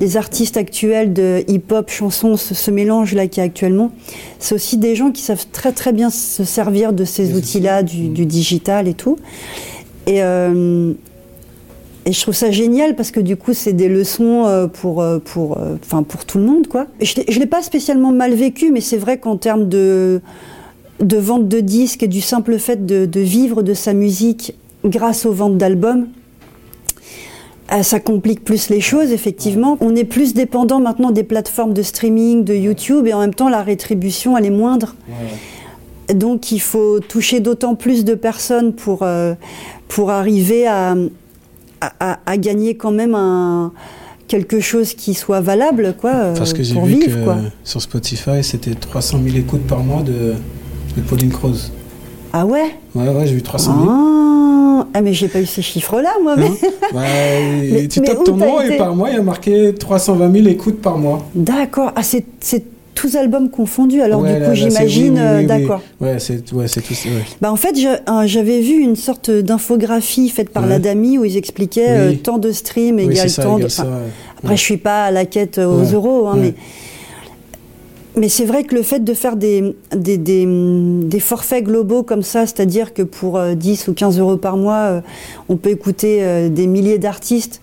les 0.00 0.16
artistes 0.16 0.56
actuels 0.56 1.12
de 1.12 1.44
hip-hop, 1.48 1.90
chansons, 1.90 2.36
ce, 2.36 2.70
mélange-là 2.70 3.26
qui 3.26 3.40
est 3.40 3.42
actuellement, 3.42 3.90
c'est 4.38 4.54
aussi 4.54 4.76
des 4.76 4.94
gens 4.94 5.10
qui 5.10 5.22
savent 5.22 5.46
très 5.50 5.72
très 5.72 5.92
bien 5.92 6.10
se 6.10 6.44
servir 6.44 6.92
de 6.92 7.04
ces 7.04 7.34
outils-là, 7.34 7.82
du, 7.82 8.08
digital 8.08 8.86
et 8.88 8.94
tout. 8.94 9.18
Et, 10.06 10.22
euh, 10.22 10.92
et 12.06 12.12
je 12.12 12.20
trouve 12.22 12.34
ça 12.34 12.50
génial 12.50 12.96
parce 12.96 13.10
que 13.10 13.20
du 13.20 13.36
coup, 13.36 13.54
c'est 13.54 13.72
des 13.72 13.88
leçons 13.88 14.46
euh, 14.46 14.66
pour, 14.66 15.04
pour, 15.24 15.58
enfin 15.82 16.02
pour 16.02 16.24
tout 16.24 16.38
le 16.38 16.44
monde. 16.44 16.68
Quoi. 16.68 16.86
je 17.00 17.20
ne 17.20 17.38
l'ai 17.38 17.46
pas 17.46 17.62
spécialement 17.62 18.12
mal 18.12 18.34
vécu, 18.34 18.70
mais 18.70 18.80
c'est 18.80 18.96
vrai 18.96 19.18
qu'en 19.18 19.36
termes 19.36 19.68
de 19.68 20.22
de 21.00 21.16
vente 21.16 21.48
de 21.48 21.60
disques 21.60 22.02
et 22.02 22.08
du 22.08 22.20
simple 22.20 22.58
fait 22.58 22.86
de, 22.86 23.20
vivre 23.20 23.62
de 23.62 23.74
sa 23.74 23.92
musique 23.92 24.54
grâce 24.84 25.26
aux 25.26 25.32
ventes 25.32 25.58
d'albums, 25.58 26.02
euh, 26.02 26.17
ça 27.82 28.00
complique 28.00 28.44
plus 28.44 28.70
les 28.70 28.80
choses, 28.80 29.12
effectivement. 29.12 29.76
On 29.80 29.94
est 29.94 30.04
plus 30.04 30.34
dépendant 30.34 30.80
maintenant 30.80 31.10
des 31.10 31.24
plateformes 31.24 31.74
de 31.74 31.82
streaming, 31.82 32.44
de 32.44 32.54
YouTube, 32.54 33.06
et 33.06 33.12
en 33.12 33.20
même 33.20 33.34
temps, 33.34 33.48
la 33.48 33.62
rétribution, 33.62 34.36
elle 34.36 34.46
est 34.46 34.50
moindre. 34.50 34.94
Donc, 36.12 36.52
il 36.52 36.60
faut 36.60 37.00
toucher 37.00 37.40
d'autant 37.40 37.74
plus 37.74 38.04
de 38.04 38.14
personnes 38.14 38.72
pour, 38.72 39.02
euh, 39.02 39.34
pour 39.88 40.10
arriver 40.10 40.66
à, 40.66 40.94
à, 42.00 42.36
gagner 42.38 42.76
quand 42.76 42.90
même 42.90 43.14
un, 43.14 43.72
quelque 44.26 44.60
chose 44.60 44.94
qui 44.94 45.14
soit 45.14 45.40
valable, 45.40 45.94
quoi, 45.98 46.32
Parce 46.36 46.52
que 46.52 46.62
j'ai 46.62 46.80
vu 46.80 46.98
que 47.00 47.12
sur 47.64 47.82
Spotify, 47.82 48.42
c'était 48.42 48.74
300 48.74 49.20
000 49.24 49.36
écoutes 49.36 49.66
par 49.66 49.80
mois 49.80 50.02
de, 50.02 50.34
Pauline 51.08 51.30
Croze. 51.30 51.72
Ah 52.32 52.44
ouais? 52.44 52.74
Ouais, 52.94 53.08
ouais, 53.08 53.26
j'ai 53.26 53.34
eu 53.34 53.42
300 53.42 53.80
000. 53.80 53.90
Ah, 53.90 54.77
ah 54.94 55.00
mais 55.00 55.12
j'ai 55.12 55.28
pas 55.28 55.40
eu 55.40 55.46
ces 55.46 55.62
chiffres-là, 55.62 56.14
moi. 56.22 56.36
Mais... 56.36 56.50
bah, 56.92 57.00
tu 57.88 58.00
tapes 58.00 58.24
ton 58.24 58.36
nom 58.36 58.60
et 58.60 58.76
par 58.76 58.94
mois, 58.94 59.10
il 59.10 59.16
y 59.16 59.18
a 59.18 59.22
marqué 59.22 59.74
320 59.74 60.32
000 60.32 60.46
écoutes 60.48 60.80
par 60.80 60.98
mois. 60.98 61.26
D'accord. 61.34 61.92
Ah, 61.96 62.02
c'est 62.02 62.24
tous 62.98 63.14
albums 63.14 63.48
confondus, 63.48 64.02
alors 64.02 64.22
du 64.24 64.32
coup, 64.32 64.54
j'imagine. 64.54 65.18
Euh, 65.18 65.46
d'accord. 65.46 65.80
Ouais, 66.00 66.18
c'est 66.18 66.52
ouais, 66.52 66.66
tout. 66.66 66.96
Bah, 67.40 67.52
en 67.52 67.56
fait, 67.56 67.76
euh, 67.78 68.22
j'avais 68.26 68.60
vu 68.60 68.74
une 68.80 68.96
sorte 68.96 69.30
d'infographie 69.30 70.28
faite 70.28 70.50
par 70.50 70.66
la 70.66 70.80
Dami 70.80 71.16
où 71.16 71.24
ils 71.24 71.36
expliquaient 71.36 71.90
euh, 71.90 72.12
tant 72.14 72.38
de 72.38 72.50
streams 72.50 72.98
égale 72.98 73.32
tant 73.32 73.58
de. 73.58 73.66
Après, 74.42 74.56
je 74.56 74.62
suis 74.62 74.78
pas 74.78 75.04
à 75.04 75.10
la 75.12 75.26
quête 75.26 75.58
aux 75.58 75.84
euros, 75.84 76.26
hein, 76.26 76.36
mais 76.40 76.54
mais 78.18 78.28
c'est 78.28 78.44
vrai 78.44 78.64
que 78.64 78.74
le 78.74 78.82
fait 78.82 79.00
de 79.00 79.14
faire 79.14 79.36
des, 79.36 79.74
des, 79.92 81.20
forfaits 81.20 81.64
globaux 81.64 82.02
comme 82.02 82.22
ça, 82.22 82.46
c'est-à-dire 82.46 82.94
que 82.94 83.02
pour 83.02 83.40
10 83.40 83.88
euh, 83.88 83.90
ou 83.90 83.94
15 83.94 84.18
euros 84.18 84.36
par 84.36 84.56
mois, 84.56 84.76
euh, 84.76 85.00
on 85.48 85.56
peut 85.56 85.70
écouter 85.70 86.18
euh, 86.22 86.48
des 86.48 86.66
milliers 86.66 86.98
d'artistes, 86.98 87.60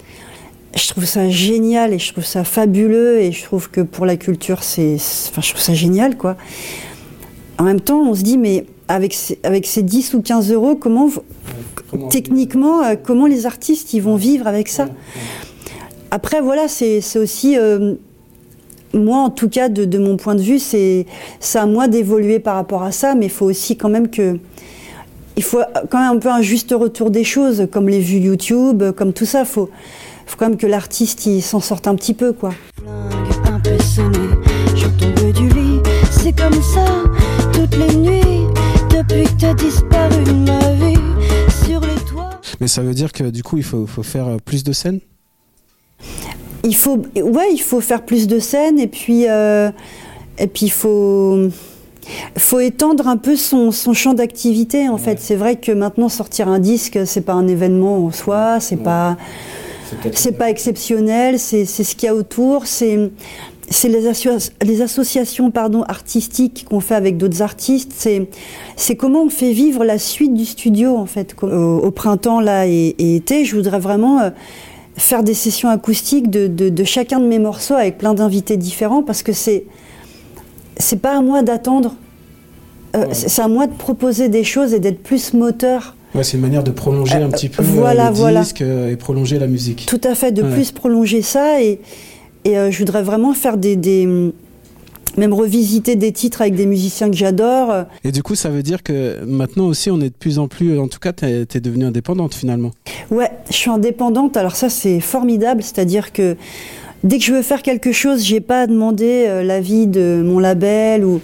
je 0.75 0.87
trouve 0.89 1.05
ça 1.05 1.29
génial 1.29 1.93
et 1.93 1.99
je 1.99 2.11
trouve 2.11 2.25
ça 2.25 2.43
fabuleux 2.43 3.19
et 3.19 3.31
je 3.31 3.43
trouve 3.43 3.69
que 3.69 3.81
pour 3.81 4.05
la 4.05 4.17
culture, 4.17 4.63
c'est, 4.63 4.95
enfin, 5.29 5.41
je 5.41 5.49
trouve 5.49 5.61
ça 5.61 5.73
génial, 5.73 6.17
quoi. 6.17 6.35
En 7.57 7.63
même 7.63 7.79
temps, 7.79 8.01
on 8.01 8.13
se 8.13 8.23
dit, 8.23 8.37
mais 8.37 8.65
avec 8.87 9.13
ces, 9.13 9.39
avec 9.43 9.65
ces 9.65 9.83
10 9.83 10.13
ou 10.15 10.21
15 10.21 10.51
euros, 10.51 10.75
comment, 10.75 11.09
techniquement, 12.09 12.81
comment 13.03 13.25
les 13.25 13.45
artistes 13.45 13.93
ils 13.93 14.01
vont 14.01 14.17
vivre 14.17 14.47
avec 14.47 14.67
ça? 14.67 14.89
Après, 16.11 16.41
voilà, 16.41 16.67
c'est 16.67 17.01
aussi 17.17 17.57
moi, 18.95 19.17
en 19.19 19.29
tout 19.29 19.49
cas, 19.49 19.69
de, 19.69 19.97
mon 19.97 20.17
point 20.17 20.35
de 20.35 20.41
vue, 20.41 20.59
c'est 20.59 21.05
à 21.53 21.65
moi 21.65 21.87
d'évoluer 21.87 22.39
par 22.39 22.55
rapport 22.55 22.83
à 22.83 22.91
ça, 22.91 23.15
mais 23.15 23.25
il 23.25 23.31
faut 23.31 23.45
aussi 23.45 23.77
quand 23.77 23.89
même 23.89 24.09
que. 24.09 24.39
Il 25.37 25.43
faut 25.43 25.59
quand 25.89 25.99
même 25.99 26.15
un 26.15 26.19
peu 26.19 26.29
un 26.29 26.41
juste 26.41 26.73
retour 26.73 27.11
des 27.11 27.25
choses, 27.25 27.67
comme 27.69 27.89
les 27.89 27.99
vues 27.99 28.19
YouTube, 28.19 28.83
comme 28.95 29.11
tout 29.11 29.25
ça. 29.25 29.41
Il 29.41 29.45
faut, 29.45 29.69
faut 30.25 30.37
quand 30.37 30.47
même 30.47 30.57
que 30.57 30.67
l'artiste 30.67 31.27
s'en 31.41 31.59
sorte 31.59 31.87
un 31.87 31.95
petit 31.95 32.13
peu, 32.13 32.31
quoi. 32.31 32.51
Un 32.87 33.59
peu 33.59 33.77
sonné, 33.83 34.29
je 34.73 34.87
tombe 34.87 35.33
du 35.33 35.49
lit, 35.49 35.81
c'est 36.09 36.37
comme 36.37 36.61
ça, 36.61 36.85
toutes 37.51 37.75
les 37.75 37.95
nuits, 37.95 38.45
depuis 38.89 39.25
que 39.25 39.41
t'as 39.41 39.53
disparu 39.55 40.23
de 40.23 40.31
ma 40.31 40.71
vie, 40.75 40.99
sur 41.65 41.81
les 41.81 42.01
toits. 42.09 42.29
Mais 42.61 42.67
ça 42.67 42.81
veut 42.81 42.93
dire 42.93 43.11
que 43.11 43.25
du 43.25 43.43
coup, 43.43 43.57
il 43.57 43.63
faut, 43.63 43.85
faut 43.85 44.03
faire 44.03 44.37
plus 44.45 44.63
de 44.63 44.71
scènes? 44.71 45.01
Il 46.65 46.75
faut, 46.75 46.97
ouais, 47.15 47.53
il 47.53 47.61
faut 47.61 47.79
faire 47.79 48.03
plus 48.03 48.27
de 48.27 48.39
scènes 48.39 48.79
et 48.79 48.87
puis, 48.87 49.25
euh, 49.27 49.69
et 50.37 50.47
puis 50.47 50.65
il 50.65 50.71
faut, 50.71 51.49
faut 52.37 52.59
étendre 52.59 53.07
un 53.07 53.17
peu 53.17 53.35
son, 53.35 53.71
son 53.71 53.93
champ 53.93 54.13
d'activité. 54.13 54.89
En 54.89 54.97
fait, 54.97 55.19
c'est 55.19 55.35
vrai 55.35 55.55
que 55.55 55.71
maintenant 55.71 56.09
sortir 56.09 56.47
un 56.47 56.59
disque, 56.59 56.99
c'est 57.05 57.21
pas 57.21 57.33
un 57.33 57.47
événement 57.47 58.05
en 58.05 58.11
soi, 58.11 58.59
c'est 58.59 58.77
pas, 58.77 59.17
c'est 60.13 60.37
pas 60.37 60.49
exceptionnel, 60.49 61.39
c'est 61.39 61.65
ce 61.65 61.95
qu'il 61.95 62.07
y 62.07 62.09
a 62.09 62.15
autour. 62.15 62.65
C'est 62.65 63.11
c'est 63.69 63.89
les, 63.89 64.11
les, 64.61 64.81
associations 64.81 65.51
pardon, 65.51 65.83
artistiques 65.83 66.65
qu'on 66.69 66.79
fait 66.79 66.95
avec 66.95 67.17
d'autres 67.17 67.41
artistes. 67.41 67.93
C'est, 67.95 68.27
c'est 68.75 68.95
comment 68.95 69.23
on 69.23 69.29
fait 69.29 69.53
vivre 69.53 69.83
la 69.83 69.97
suite 69.97 70.33
du 70.33 70.45
studio, 70.45 70.95
en 70.95 71.05
fait. 71.05 71.35
Au, 71.41 71.91
printemps 71.91 72.39
là, 72.39 72.67
et, 72.67 72.95
été, 72.99 73.45
je 73.45 73.55
voudrais 73.55 73.79
vraiment 73.79 74.19
euh, 74.19 74.29
faire 74.97 75.23
des 75.23 75.33
sessions 75.33 75.69
acoustiques 75.69 76.29
de, 76.29 76.47
de, 76.47 76.69
de, 76.69 76.83
chacun 76.83 77.19
de 77.19 77.25
mes 77.25 77.39
morceaux 77.39 77.73
avec 77.73 77.97
plein 77.97 78.13
d'invités 78.13 78.57
différents 78.57 79.03
parce 79.03 79.23
que 79.23 79.33
c'est, 79.33 79.65
c'est 80.77 80.99
pas 80.99 81.17
à 81.17 81.21
moi 81.21 81.41
d'attendre. 81.41 81.95
Euh, 82.95 83.05
c'est 83.11 83.41
à 83.41 83.47
moi 83.47 83.67
de 83.67 83.73
proposer 83.73 84.29
des 84.29 84.43
choses 84.43 84.73
et 84.73 84.79
d'être 84.79 85.03
plus 85.03 85.33
moteur. 85.33 85.95
Ouais, 86.13 86.23
c'est 86.23 86.37
une 86.37 86.43
manière 86.43 86.63
de 86.63 86.71
prolonger 86.71 87.15
un 87.15 87.29
petit 87.29 87.49
peu 87.49 87.61
voilà, 87.61 88.09
le 88.09 88.39
disque 88.39 88.61
et 88.61 88.95
prolonger 88.95 89.37
la 89.37 89.47
musique. 89.47 89.85
Tout 89.85 89.99
à 90.03 90.15
fait, 90.15 90.31
de 90.31 90.43
plus 90.43 90.71
prolonger 90.71 91.21
ça 91.21 91.61
et 91.61 91.81
et 92.45 92.57
euh, 92.57 92.71
je 92.71 92.77
voudrais 92.77 93.01
vraiment 93.01 93.33
faire 93.33 93.57
des, 93.57 93.75
même 95.17 95.33
revisiter 95.33 95.95
des 95.95 96.11
titres 96.11 96.41
avec 96.41 96.55
des 96.55 96.65
musiciens 96.65 97.09
que 97.09 97.15
j'adore. 97.15 97.85
Et 98.03 98.11
du 98.11 98.23
coup, 98.23 98.35
ça 98.35 98.49
veut 98.49 98.63
dire 98.63 98.83
que 98.83 99.23
maintenant 99.25 99.67
aussi, 99.67 99.89
on 99.91 99.99
est 100.01 100.09
de 100.09 100.15
plus 100.17 100.39
en 100.39 100.47
plus, 100.47 100.79
en 100.79 100.87
tout 100.87 100.99
cas, 100.99 101.13
tu 101.13 101.25
es, 101.25 101.45
devenue 101.59 101.85
indépendante 101.85 102.33
finalement. 102.33 102.71
Ouais, 103.11 103.31
je 103.49 103.55
suis 103.55 103.69
indépendante. 103.69 104.37
Alors 104.37 104.55
ça, 104.55 104.69
c'est 104.69 104.99
formidable. 104.99 105.63
C'est-à-dire 105.63 106.11
que 106.13 106.35
dès 107.03 107.17
que 107.17 107.23
je 107.23 107.33
veux 107.33 107.41
faire 107.41 107.61
quelque 107.61 107.91
chose, 107.91 108.23
j'ai 108.23 108.41
pas 108.41 108.61
à 108.61 108.67
demander 108.67 109.25
euh, 109.27 109.43
l'avis 109.43 109.87
de 109.87 110.21
mon 110.25 110.39
label 110.39 111.05
ou, 111.05 111.21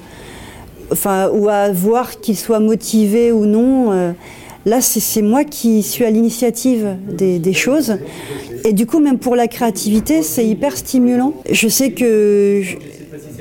enfin, 0.91 1.29
ou 1.33 1.49
à 1.49 1.71
voir 1.71 2.19
qu'il 2.19 2.37
soit 2.37 2.59
motivé 2.59 3.31
ou 3.31 3.45
non. 3.45 3.91
Euh, 3.91 4.11
Là, 4.65 4.79
c'est 4.79 5.23
moi 5.23 5.43
qui 5.43 5.81
suis 5.81 6.05
à 6.05 6.11
l'initiative 6.11 6.95
des, 7.11 7.53
choses. 7.53 7.97
Et 8.63 8.73
du 8.73 8.85
coup, 8.85 8.99
même 8.99 9.17
pour 9.17 9.35
la 9.35 9.47
créativité, 9.47 10.21
c'est 10.21 10.45
hyper 10.45 10.77
stimulant. 10.77 11.33
Je 11.51 11.67
sais 11.67 11.91
que 11.93 12.61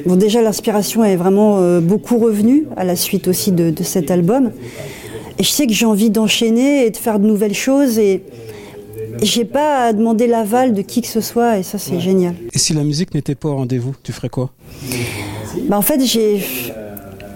bon, 0.06 0.16
déjà 0.16 0.42
l'inspiration 0.42 1.04
est 1.04 1.16
vraiment 1.16 1.58
euh, 1.58 1.80
beaucoup 1.80 2.18
revenue 2.18 2.66
à 2.76 2.84
la 2.84 2.96
suite 2.96 3.28
aussi 3.28 3.52
de, 3.52 3.82
cet 3.82 4.10
album. 4.10 4.50
Et 5.38 5.42
je 5.42 5.48
sais 5.48 5.66
que 5.66 5.72
j'ai 5.72 5.86
envie 5.86 6.10
d'enchaîner 6.10 6.86
et 6.86 6.90
de 6.90 6.96
faire 6.96 7.18
de 7.18 7.26
nouvelles 7.26 7.54
choses 7.54 7.98
et 7.98 8.22
j'ai 9.22 9.44
pas 9.44 9.86
à 9.86 9.92
demander 9.92 10.26
l'aval 10.26 10.72
de 10.72 10.82
qui 10.82 11.00
que 11.02 11.08
ce 11.08 11.20
soit 11.20 11.58
et 11.58 11.62
ça 11.62 11.78
c'est 11.78 12.00
génial. 12.00 12.34
Et 12.52 12.58
si 12.58 12.74
la 12.74 12.84
musique 12.84 13.14
n'était 13.14 13.34
pas 13.34 13.48
au 13.48 13.56
rendez-vous, 13.56 13.94
tu 14.02 14.12
ferais 14.12 14.28
quoi? 14.28 14.50
Bah, 15.68 15.78
En 15.78 15.82
fait 15.82 16.04
j'ai... 16.04 16.42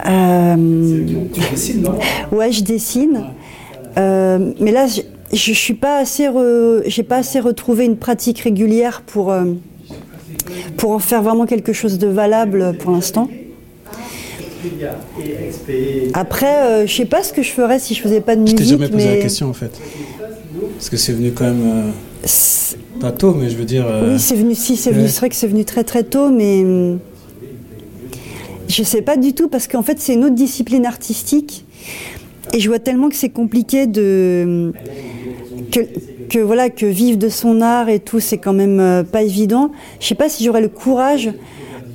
Euh... 0.05 1.05
Tu 1.33 1.39
dessines, 1.51 1.81
non? 1.81 1.97
Ouais, 2.31 2.51
je 2.51 2.63
dessine. 2.63 3.23
Euh, 3.97 4.51
mais 4.59 4.71
là, 4.71 4.87
je, 4.87 5.01
je 5.35 5.53
suis 5.53 5.73
pas 5.73 5.97
assez, 5.99 6.29
j'ai 6.85 7.03
pas 7.03 7.17
assez 7.17 7.39
retrouvé 7.39 7.85
une 7.85 7.97
pratique 7.97 8.39
régulière 8.39 9.01
pour 9.05 9.31
euh, 9.31 9.45
pour 10.77 10.91
en 10.91 10.99
faire 10.99 11.21
vraiment 11.21 11.45
quelque 11.45 11.73
chose 11.73 11.97
de 11.97 12.07
valable 12.07 12.75
pour 12.79 12.91
l'instant. 12.91 13.29
Après, 16.13 16.63
euh, 16.63 16.87
je 16.87 16.93
sais 16.93 17.05
pas 17.05 17.23
ce 17.23 17.31
que 17.31 17.43
je 17.43 17.51
ferais 17.51 17.79
si 17.79 17.93
je 17.93 18.01
faisais 18.01 18.21
pas 18.21 18.35
de 18.35 18.41
musique. 18.41 18.57
Je 18.57 18.63
t'ai 18.63 18.69
jamais 18.69 18.89
posé 18.89 19.15
la 19.15 19.21
question 19.21 19.49
en 19.49 19.53
fait, 19.53 19.79
parce 20.75 20.89
que 20.89 20.97
c'est 20.97 21.13
venu 21.13 21.31
quand 21.31 21.45
même 21.45 21.91
pas 22.99 23.11
tôt, 23.11 23.33
mais 23.33 23.49
je 23.49 23.57
veux 23.57 23.65
dire. 23.65 23.85
Oui, 24.07 24.19
c'est 24.19 24.35
venu. 24.35 24.55
Si, 24.55 24.75
c'est 24.75 24.91
venu. 24.91 25.07
C'est 25.07 25.19
vrai 25.19 25.29
que 25.29 25.35
c'est 25.35 25.47
venu 25.47 25.65
très 25.65 25.83
très 25.83 26.03
tôt, 26.03 26.29
mais 26.29 26.63
je 28.67 28.83
sais 28.83 29.01
pas 29.01 29.17
du 29.17 29.33
tout 29.33 29.47
parce 29.47 29.67
qu'en 29.67 29.83
fait 29.83 29.99
c'est 29.99 30.13
une 30.13 30.23
autre 30.25 30.35
discipline 30.35 30.85
artistique 30.85 31.65
et 32.53 32.59
je 32.59 32.67
vois 32.67 32.79
tellement 32.79 33.09
que 33.09 33.15
c'est 33.15 33.29
compliqué 33.29 33.87
de 33.87 34.73
que, 35.71 35.79
voilà 36.37 36.69
que 36.69 36.85
vivre 36.85 37.17
de 37.17 37.29
son 37.29 37.61
art 37.61 37.89
et 37.89 37.99
tout, 37.99 38.19
c'est 38.19 38.37
quand 38.37 38.53
même 38.53 38.79
euh, 38.79 39.03
pas 39.03 39.23
évident. 39.23 39.71
Je 39.99 40.07
sais 40.07 40.15
pas 40.15 40.29
si 40.29 40.43
j'aurais 40.43 40.61
le 40.61 40.69
courage 40.69 41.31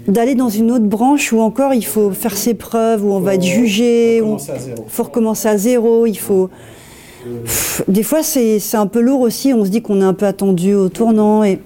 d'aller 0.09 0.35
dans 0.35 0.49
une 0.49 0.71
autre 0.71 0.85
branche 0.85 1.33
où 1.33 1.41
encore 1.41 1.75
il 1.75 1.85
faut 1.85 2.11
faire 2.11 2.37
ses 2.37 2.55
preuves, 2.55 3.05
où 3.05 3.13
on 3.13 3.21
va 3.21 3.35
être 3.35 3.45
jugé, 3.45 4.19
il 4.19 4.39
faut 4.89 5.05
recommencer 5.05 5.49
à 5.49 5.57
zéro, 5.57 6.07
il 6.07 6.19
faut. 6.19 6.51
des 7.87 8.03
fois, 8.03 8.23
c'est 8.23 8.61
un 8.75 8.87
peu 8.87 9.01
lourd 9.01 9.21
aussi. 9.21 9.53
On 9.53 9.65
se 9.65 9.71
dit 9.71 9.83
qu'on 9.83 10.01
est 10.01 10.05
un 10.05 10.15
peu 10.15 10.27
attendu 10.27 10.75
au 10.75 10.89
tournant 10.89 11.45
et 11.45 11.61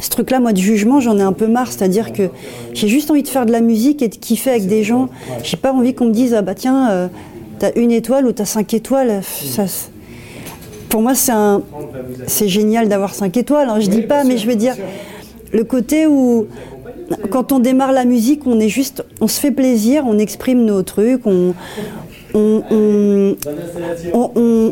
ce 0.00 0.10
truc-là, 0.10 0.40
moi, 0.40 0.52
de 0.52 0.58
jugement, 0.58 1.00
j'en 1.00 1.18
ai 1.18 1.22
un 1.22 1.32
peu 1.32 1.46
marre. 1.46 1.72
C'est-à-dire 1.72 2.12
que 2.12 2.28
j'ai 2.74 2.88
juste 2.88 3.10
envie 3.10 3.22
de 3.22 3.28
faire 3.28 3.46
de 3.46 3.52
la 3.52 3.60
musique 3.62 4.02
et 4.02 4.08
de 4.08 4.16
kiffer 4.16 4.50
avec 4.50 4.66
des 4.66 4.84
gens. 4.84 5.08
J'ai 5.42 5.56
pas 5.56 5.72
envie 5.72 5.94
qu'on 5.94 6.06
me 6.06 6.12
dise, 6.12 6.34
ah 6.34 6.42
bah 6.42 6.54
tiens, 6.54 6.90
euh, 6.90 7.08
t'as 7.58 7.72
une 7.76 7.92
étoile 7.92 8.26
ou 8.26 8.32
t'as 8.32 8.44
cinq 8.44 8.74
étoiles. 8.74 9.22
Ça, 9.22 9.64
pour 10.96 11.02
moi, 11.02 11.14
c'est 11.14 11.32
un, 11.32 11.60
c'est 12.26 12.48
génial 12.48 12.88
d'avoir 12.88 13.14
cinq 13.14 13.36
étoiles. 13.36 13.68
Hein, 13.68 13.80
je 13.80 13.90
dis 13.90 14.00
pas, 14.00 14.24
mais 14.24 14.38
je 14.38 14.46
veux 14.46 14.54
dire 14.54 14.74
le 15.52 15.62
côté 15.62 16.06
où 16.06 16.46
quand 17.30 17.52
on 17.52 17.58
démarre 17.58 17.92
la 17.92 18.06
musique, 18.06 18.46
on 18.46 18.58
est 18.58 18.70
juste, 18.70 19.04
on 19.20 19.28
se 19.28 19.38
fait 19.38 19.50
plaisir, 19.50 20.04
on 20.06 20.16
exprime 20.16 20.64
nos 20.64 20.82
trucs, 20.82 21.26
on 21.26 21.52
on, 22.32 22.62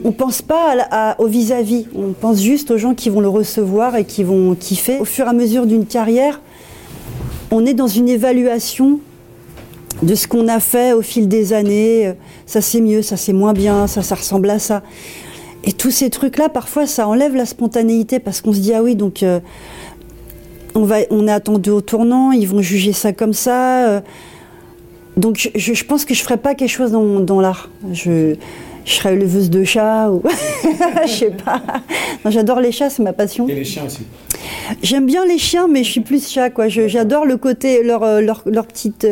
on, 0.03 0.13
pense 0.13 0.41
pas 0.41 1.15
au 1.19 1.27
vis-à-vis, 1.27 1.89
on 1.95 2.13
pense 2.13 2.41
juste 2.41 2.71
aux 2.71 2.79
gens 2.79 2.95
qui 2.95 3.11
vont 3.11 3.21
le 3.21 3.29
recevoir 3.29 3.95
et 3.95 4.07
qui 4.07 4.25
vont 4.25 4.55
kiffer. 4.55 5.01
Au 5.01 5.05
fur 5.05 5.27
et 5.27 5.29
à 5.29 5.35
mesure 5.35 5.67
d'une 5.67 5.85
carrière, 5.85 6.41
on 7.51 7.67
est 7.67 7.75
dans 7.75 7.87
une 7.87 8.09
évaluation 8.09 8.99
de 10.03 10.15
ce 10.15 10.27
qu'on 10.27 10.49
a 10.49 10.59
fait 10.59 10.95
au 10.95 11.03
fil 11.03 11.29
des 11.29 11.53
années. 11.53 12.15
Ça 12.47 12.63
c'est 12.63 12.81
mieux, 12.81 13.03
ça 13.03 13.19
c'est 13.19 13.35
moins 13.35 13.53
bien, 13.53 13.87
ça 13.87 14.01
ça 14.01 14.15
ressemble 14.15 14.49
à 14.49 14.59
ça. 14.59 14.83
Et 15.65 15.73
tous 15.73 15.91
ces 15.91 16.11
trucs-là, 16.11 16.49
parfois, 16.49 16.87
ça 16.87 17.09
enlève 17.09 17.35
la 17.35 17.47
spontanéité 17.47 18.19
parce 18.19 18.41
qu'on 18.41 18.53
se 18.53 18.61
dit 18.61 18.75
ah 18.75 18.83
oui 18.83 18.97
donc 18.97 19.23
euh, 19.23 19.41
on 20.75 20.85
va, 20.85 20.99
on 21.11 21.27
est 21.27 21.33
attendu 21.33 21.71
au 21.71 21.81
tournant, 21.81 22.33
ils 22.33 22.47
vont 22.47 22.61
juger 22.61 22.93
ça 22.93 23.13
comme 23.13 23.33
ça. 23.33 23.89
Euh. 23.89 24.01
donc 25.17 25.51
je, 25.55 25.85
pense 25.85 26.05
que 26.05 26.13
je 26.13 26.23
ferais 26.23 26.37
pas 26.37 26.55
quelque 26.55 26.71
chose 26.71 26.93
dans, 26.93 27.21
dans 27.21 27.41
l'art. 27.41 27.71
Je, 27.93 28.35
je 28.85 28.93
serais 28.93 29.15
éleveuse 29.15 29.49
de 29.49 29.65
chats 29.65 30.11
ou 30.11 30.23
je 31.07 31.11
sais 31.11 31.31
pas. 31.31 31.63
J'adore 32.27 32.61
les 32.61 32.73
chats, 32.73 32.91
c'est 32.91 33.03
ma 33.03 33.15
passion. 33.15 33.49
Et 33.49 33.55
les 33.55 33.65
chiens 33.65 33.85
aussi. 33.87 34.03
J'aime 34.83 35.07
bien 35.07 35.25
les 35.25 35.39
chiens, 35.39 35.67
mais 35.67 35.83
je 35.83 35.91
suis 35.91 36.01
plus 36.03 36.29
chat 36.29 36.51
quoi. 36.51 36.69
J'adore 36.69 37.25
le 37.25 37.39
côté 37.39 37.83
leur 37.83 38.03
euh, 38.03 38.21
leur, 38.21 38.43
leur 38.45 38.67
petite 38.67 39.07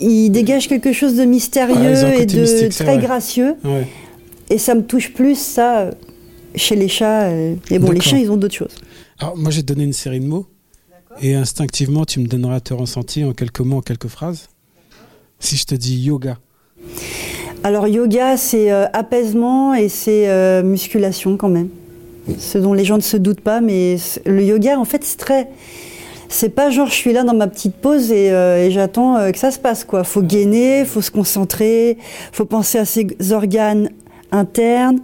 il 0.00 0.30
dégage 0.30 0.68
quelque 0.68 0.92
chose 0.92 1.16
de 1.16 1.24
mystérieux 1.24 2.14
et 2.16 2.24
de 2.24 2.68
très 2.68 2.98
gracieux. 2.98 3.56
Et 4.50 4.58
ça 4.58 4.74
me 4.74 4.82
touche 4.82 5.12
plus, 5.12 5.38
ça, 5.38 5.90
chez 6.54 6.76
les 6.76 6.88
chats. 6.88 7.30
Et 7.30 7.58
euh, 7.72 7.78
bon, 7.78 7.90
les 7.90 8.00
chiens, 8.00 8.18
ils 8.18 8.30
ont 8.30 8.36
d'autres 8.36 8.54
choses. 8.54 8.74
Alors, 9.18 9.36
moi, 9.36 9.50
j'ai 9.50 9.62
donné 9.62 9.84
une 9.84 9.92
série 9.92 10.20
de 10.20 10.26
mots. 10.26 10.46
Et 11.20 11.34
instinctivement, 11.34 12.04
tu 12.04 12.20
me 12.20 12.26
donneras 12.26 12.60
te 12.60 12.74
ressenti 12.74 13.24
en 13.24 13.32
quelques 13.32 13.60
mots, 13.60 13.78
en 13.78 13.82
quelques 13.82 14.08
phrases. 14.08 14.48
Si 15.40 15.56
je 15.56 15.64
te 15.64 15.74
dis 15.74 15.96
yoga. 15.98 16.38
Alors, 17.64 17.88
yoga, 17.88 18.36
c'est 18.36 18.70
euh, 18.70 18.86
apaisement 18.92 19.74
et 19.74 19.88
c'est 19.88 20.28
euh, 20.28 20.62
musculation 20.62 21.36
quand 21.36 21.48
même. 21.48 21.68
Ce 22.38 22.58
dont 22.58 22.72
les 22.72 22.84
gens 22.84 22.96
ne 22.96 23.02
se 23.02 23.16
doutent 23.16 23.40
pas, 23.40 23.60
mais 23.60 23.96
le 24.26 24.44
yoga, 24.44 24.78
en 24.78 24.84
fait, 24.84 25.02
c'est 25.04 25.16
très 25.18 25.48
c'est 26.30 26.50
pas 26.50 26.68
genre 26.68 26.88
je 26.88 26.94
suis 26.94 27.14
là 27.14 27.24
dans 27.24 27.32
ma 27.32 27.46
petite 27.46 27.76
pause 27.76 28.12
et, 28.12 28.30
euh, 28.30 28.68
j'attends 28.68 29.32
que 29.32 29.38
ça 29.38 29.50
se 29.50 29.58
passe 29.58 29.84
quoi. 29.84 30.04
Faut 30.04 30.20
gainer, 30.20 30.84
faut 30.84 31.00
se 31.00 31.10
concentrer, 31.10 31.96
faut 32.32 32.44
penser 32.44 32.76
à 32.76 32.84
ses 32.84 33.06
organes 33.32 33.88
internes. 34.32 35.00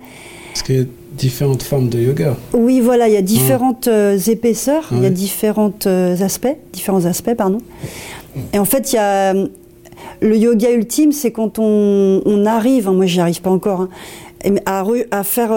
Parce 0.53 0.63
qu'il 0.63 0.77
y 0.77 0.81
a 0.81 0.85
différentes 1.17 1.63
formes 1.63 1.89
de 1.89 2.01
yoga. 2.01 2.37
Oui, 2.53 2.81
voilà, 2.81 3.09
il 3.09 3.15
y 3.15 3.17
a 3.17 3.23
différentes 3.23 3.89
euh, 3.89 4.19
épaisseurs, 4.19 4.89
il 4.93 5.03
y 5.03 5.07
a 5.07 5.11
différents 5.11 5.73
aspects, 6.21 6.57
différents 6.73 7.05
aspects, 7.05 7.35
pardon. 7.35 7.59
Et 8.53 8.59
en 8.59 8.65
fait, 8.65 8.93
il 8.93 8.97
y 8.97 8.99
a 8.99 9.35
le 10.21 10.37
yoga 10.37 10.71
ultime, 10.71 11.13
c'est 11.13 11.31
quand 11.31 11.59
on, 11.59 12.45
arrive, 12.47 12.89
hein, 12.89 12.93
moi 12.93 13.07
j'y 13.07 13.21
arrive 13.21 13.41
pas 13.41 13.51
encore, 13.51 13.83
hein, 13.83 13.89
à, 14.67 14.85
à, 15.11 15.25
faire, 15.25 15.53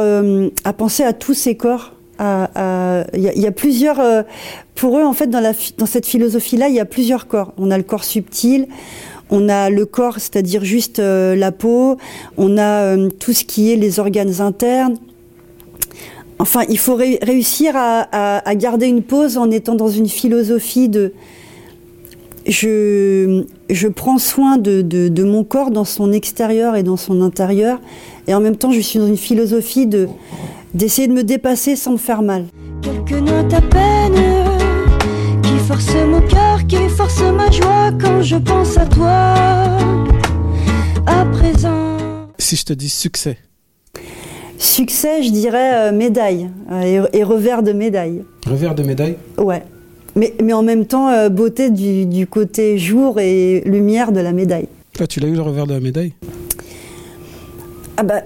à 0.63 0.73
penser 0.73 1.03
à 1.03 1.13
tous 1.13 1.33
ces 1.33 1.55
corps 1.55 1.93
il 2.19 3.21
y, 3.35 3.45
a 3.45 3.51
plusieurs 3.51 3.99
euh, 3.99 4.23
pour 4.75 4.97
eux 4.97 5.03
en 5.03 5.13
fait 5.13 5.27
dans, 5.27 5.39
la, 5.39 5.53
dans 5.77 5.85
cette 5.85 6.07
philosophie 6.07 6.57
là 6.57 6.67
il 6.67 6.75
y 6.75 6.79
a 6.79 6.85
plusieurs 6.85 7.27
corps 7.27 7.53
on 7.57 7.69
a 7.69 7.77
le 7.77 7.83
corps 7.83 8.03
subtil 8.03 8.67
on 9.29 9.49
a 9.49 9.69
le 9.69 9.85
corps 9.85 10.19
c'est-à-dire 10.19 10.63
juste 10.63 10.99
euh, 10.99 11.35
la 11.35 11.51
peau. 11.51 11.97
On 12.37 12.57
a 12.57 12.83
euh, 12.83 13.09
tout 13.09 13.33
ce 13.33 13.43
qui 13.43 13.71
est 13.71 13.75
les 13.75 13.99
organes 13.99 14.41
internes. 14.41 14.97
Enfin 16.39 16.61
il 16.69 16.77
faut 16.77 16.95
réussir 16.95 17.73
à, 17.75 18.55
garder 18.55 18.87
une 18.87 19.01
pause 19.01 19.37
en 19.37 19.49
étant 19.49 19.75
dans 19.75 19.87
une 19.87 20.07
philosophie 20.07 20.87
de 20.87 21.13
je, 22.45 23.87
prends 23.87 24.19
soin 24.19 24.57
de 24.57 25.23
mon 25.23 25.43
corps 25.43 25.71
dans 25.71 25.83
son 25.83 26.11
extérieur 26.13 26.75
et 26.75 26.83
dans 26.83 26.97
son 26.97 27.21
intérieur. 27.21 27.79
Et 28.27 28.33
en 28.33 28.39
même 28.39 28.55
temps 28.55 28.71
je 28.71 28.81
suis 28.81 28.99
dans 28.99 29.07
une 29.07 29.17
philosophie 29.17 29.87
de 29.87 30.07
d'essayer 30.73 31.07
de 31.07 31.13
me 31.13 31.23
dépasser 31.23 31.75
sans 31.75 31.93
me 31.93 31.97
faire 31.97 32.21
mal. 32.21 32.45
Quelques 32.81 33.19
notes 33.19 33.53
à 33.53 33.61
peine 33.61 34.36
qui 35.67 35.73
forcent 35.73 35.95
mon 35.95 36.21
cœur, 36.21 36.65
qui 36.65 36.77
forcent 36.87 37.21
ma 37.23 37.51
joie 37.51 37.91
quand 37.99 38.21
je 38.21 38.37
pense 38.37 38.77
à 38.77 38.85
toi. 38.85 39.35
À 41.05 41.25
présent. 41.25 41.97
Si 42.39 42.55
je 42.55 42.63
te 42.63 42.71
dis 42.71 42.87
succès. 42.87 43.37
Succès, 44.57 45.23
je 45.23 45.29
dirais 45.29 45.89
euh, 45.89 45.91
médaille 45.91 46.49
euh, 46.71 47.07
et, 47.11 47.23
revers 47.23 47.63
de 47.63 47.73
médaille. 47.73 48.23
Revers 48.45 48.75
de 48.75 48.83
médaille? 48.83 49.17
Ouais. 49.37 49.63
mais, 50.15 50.33
mais 50.41 50.53
en 50.53 50.63
même 50.63 50.85
temps, 50.85 51.29
beauté 51.29 51.69
du, 51.69 52.05
du, 52.05 52.27
côté 52.27 52.77
jour 52.77 53.19
et 53.19 53.61
lumière 53.65 54.13
de 54.13 54.21
la 54.21 54.31
médaille. 54.31 54.69
Toi, 54.93 55.05
tu 55.05 55.19
l'as 55.19 55.27
eu 55.27 55.35
le 55.35 55.41
revers 55.41 55.67
de 55.67 55.73
la 55.73 55.81
médaille? 55.81 56.13
Ah 57.97 58.03
bah, 58.03 58.21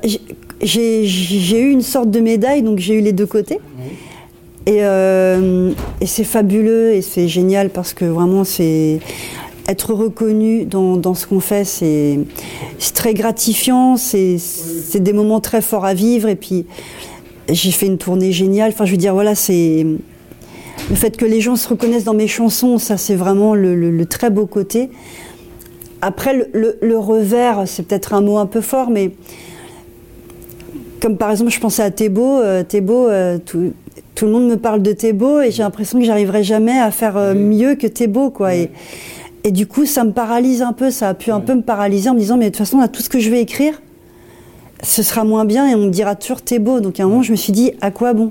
j'ai 0.61 1.59
eu 1.59 1.71
une 1.71 1.81
sorte 1.81 2.11
de 2.11 2.19
médaille, 2.19 2.61
donc 2.61 2.77
j'ai 2.77 2.99
eu 2.99 3.01
les 3.01 3.13
deux 3.13 3.25
côtés. 3.25 3.59
Et, 4.67 4.79
et 4.79 6.05
c'est 6.05 6.23
fabuleux 6.23 6.93
et 6.93 7.01
c'est 7.01 7.27
génial 7.27 7.69
parce 7.71 7.93
que 7.93 8.05
vraiment 8.05 8.43
c'est 8.43 8.99
être 9.67 9.93
reconnu 9.93 10.65
dans, 10.65 11.13
ce 11.13 11.25
qu'on 11.25 11.39
fait, 11.39 11.63
c'est 11.65 12.19
très 12.93 13.13
gratifiant, 13.13 13.97
c'est 13.97 14.37
des 14.95 15.13
moments 15.13 15.39
très 15.39 15.61
forts 15.61 15.85
à 15.85 15.93
vivre. 15.93 16.27
Et 16.27 16.35
puis, 16.35 16.65
j'ai 17.49 17.71
fait 17.71 17.87
une 17.87 17.97
tournée 17.97 18.31
géniale. 18.31 18.71
Enfin, 18.73 18.85
je 18.85 18.91
veux 18.91 18.97
dire, 18.97 19.13
voilà, 19.13 19.35
c'est. 19.35 19.85
Le 20.89 20.95
fait 20.95 21.15
que 21.15 21.25
les 21.25 21.41
gens 21.41 21.55
se 21.55 21.69
reconnaissent 21.69 22.03
dans 22.03 22.13
mes 22.13 22.27
chansons, 22.27 22.77
ça, 22.77 22.97
c'est 22.97 23.15
vraiment 23.15 23.55
le, 23.55 24.05
très 24.05 24.29
beau 24.29 24.45
côté. 24.45 24.89
Après, 26.01 26.49
le, 26.53 26.97
revers, 26.97 27.63
c'est 27.67 27.83
peut-être 27.83 28.13
un 28.13 28.21
mot 28.21 28.37
un 28.37 28.47
peu 28.47 28.61
fort, 28.61 28.89
mais. 28.89 29.11
Comme 30.99 31.17
par 31.17 31.31
exemple, 31.31 31.49
je 31.49 31.59
pensais 31.59 31.81
à 31.81 31.89
Thébault. 31.89 32.39
Euh, 32.39 32.63
euh, 32.73 33.37
tout, 33.43 33.73
le 34.25 34.31
monde 34.31 34.47
me 34.47 34.57
parle 34.57 34.81
de 34.81 34.91
Thébault 34.91 35.41
et 35.41 35.51
j'ai 35.51 35.63
l'impression 35.63 35.99
que 35.99 36.05
j'arriverai 36.05 36.43
jamais 36.43 36.79
à 36.79 36.91
faire 36.91 37.17
euh, 37.17 37.33
mieux 37.33 37.75
que 37.75 37.87
Thébault, 37.87 38.29
quoi. 38.29 38.55
Et, 38.55 38.69
et 39.43 39.51
du 39.51 39.67
coup, 39.67 39.85
ça 39.85 40.03
me 40.03 40.11
paralyse 40.11 40.61
un 40.61 40.73
peu, 40.73 40.91
ça 40.91 41.09
a 41.09 41.13
pu 41.13 41.31
un 41.31 41.39
peu 41.39 41.55
me 41.55 41.61
paralyser 41.61 42.09
en 42.09 42.13
me 42.13 42.19
disant, 42.19 42.37
mais 42.37 42.45
de 42.45 42.49
toute 42.49 42.57
façon, 42.57 42.85
tout 42.87 43.01
ce 43.01 43.09
que 43.09 43.19
je 43.19 43.29
vais 43.29 43.41
écrire, 43.41 43.81
ce 44.83 45.03
sera 45.03 45.23
moins 45.23 45.45
bien 45.45 45.67
et 45.69 45.75
on 45.75 45.85
me 45.85 45.89
dira 45.89 46.15
toujours 46.15 46.39
beau. 46.59 46.79
Donc 46.79 46.99
à 46.99 47.03
un 47.03 47.07
moment, 47.07 47.23
je 47.23 47.31
me 47.31 47.37
suis 47.37 47.53
dit, 47.53 47.71
à 47.81 47.91
quoi 47.91 48.13
bon? 48.13 48.29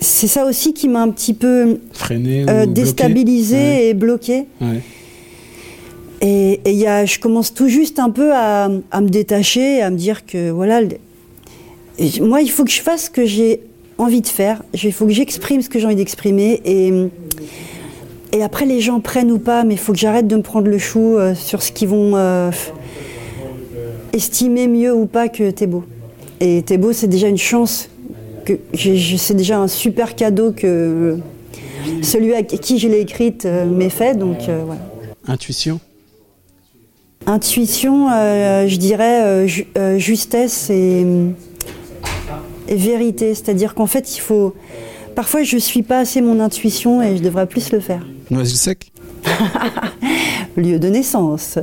C'est 0.00 0.28
ça 0.28 0.44
aussi 0.44 0.74
qui 0.74 0.88
m'a 0.88 1.02
un 1.02 1.10
petit 1.10 1.34
peu 1.34 1.80
freiné, 1.92 2.46
euh, 2.48 2.66
déstabilisé 2.66 3.88
et 3.88 3.94
bloqué. 3.94 4.46
Et, 6.20 6.60
et 6.64 6.72
y 6.72 6.86
a, 6.86 7.04
je 7.04 7.18
commence 7.18 7.54
tout 7.54 7.68
juste 7.68 7.98
un 7.98 8.10
peu 8.10 8.32
à, 8.32 8.70
à, 8.90 9.00
me 9.00 9.08
détacher, 9.08 9.82
à 9.82 9.90
me 9.90 9.96
dire 9.96 10.26
que 10.26 10.50
voilà, 10.50 10.80
moi, 12.20 12.42
il 12.42 12.50
faut 12.50 12.64
que 12.64 12.70
je 12.70 12.80
fasse 12.80 13.06
ce 13.06 13.10
que 13.10 13.24
j'ai 13.24 13.60
envie 13.98 14.20
de 14.20 14.28
faire. 14.28 14.62
Il 14.82 14.92
faut 14.92 15.06
que 15.06 15.12
j'exprime 15.12 15.60
ce 15.60 15.68
que 15.68 15.78
j'ai 15.78 15.86
envie 15.86 15.96
d'exprimer 15.96 16.60
et 16.64 17.08
et 18.32 18.42
après, 18.42 18.66
les 18.66 18.80
gens 18.80 19.00
prennent 19.00 19.32
ou 19.32 19.38
pas, 19.38 19.64
mais 19.64 19.74
il 19.74 19.80
faut 19.80 19.92
que 19.92 19.98
j'arrête 19.98 20.26
de 20.26 20.36
me 20.36 20.42
prendre 20.42 20.68
le 20.68 20.78
chou 20.78 21.16
euh, 21.16 21.34
sur 21.34 21.62
ce 21.62 21.72
qu'ils 21.72 21.88
vont 21.88 22.12
euh, 22.14 22.50
estimer 24.12 24.68
mieux 24.68 24.94
ou 24.94 25.06
pas 25.06 25.28
que 25.28 25.50
T'es 25.50 25.66
beau. 25.66 25.84
Et 26.40 26.62
T'es 26.62 26.76
beau, 26.76 26.92
c'est 26.92 27.06
déjà 27.06 27.28
une 27.28 27.38
chance. 27.38 27.88
C'est 28.74 29.34
déjà 29.34 29.58
un 29.58 29.68
super 29.68 30.14
cadeau 30.14 30.52
que 30.52 31.18
celui 32.02 32.34
à 32.34 32.42
qui 32.42 32.78
je 32.78 32.88
l'ai 32.88 33.00
écrite 33.00 33.46
euh, 33.46 33.64
m'ait 33.66 33.90
fait. 33.90 34.16
Donc, 34.16 34.38
voilà. 34.42 34.80
Intuition? 35.26 35.80
Intuition, 37.26 38.08
je 38.08 38.76
dirais 38.76 39.46
justesse 39.98 40.70
et, 40.70 41.00
et 41.00 41.04
vérité. 42.68 43.34
C'est-à-dire 43.34 43.74
qu'en 43.74 43.86
fait, 43.86 44.16
il 44.16 44.20
faut. 44.20 44.54
Parfois, 45.14 45.42
je 45.42 45.56
ne 45.56 45.60
suis 45.60 45.82
pas 45.82 45.98
assez 45.98 46.20
mon 46.20 46.40
intuition 46.40 47.02
et 47.02 47.16
je 47.16 47.22
devrais 47.22 47.46
plus 47.46 47.72
le 47.72 47.80
faire. 47.80 48.06
Noisy-le-Sec 48.30 48.92
Lieu 50.56 50.78
de 50.78 50.88
naissance, 50.88 51.58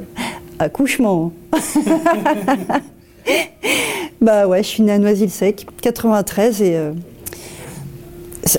accouchement. 0.60 1.32
bah 4.22 4.48
ouais, 4.48 4.62
je 4.64 4.68
suis 4.68 4.84
née 4.84 4.92
à 4.92 5.00
Noisy-le-Sec, 5.00 5.68
93 5.82 6.62
et. 6.62 6.76
Euh, 6.76 6.92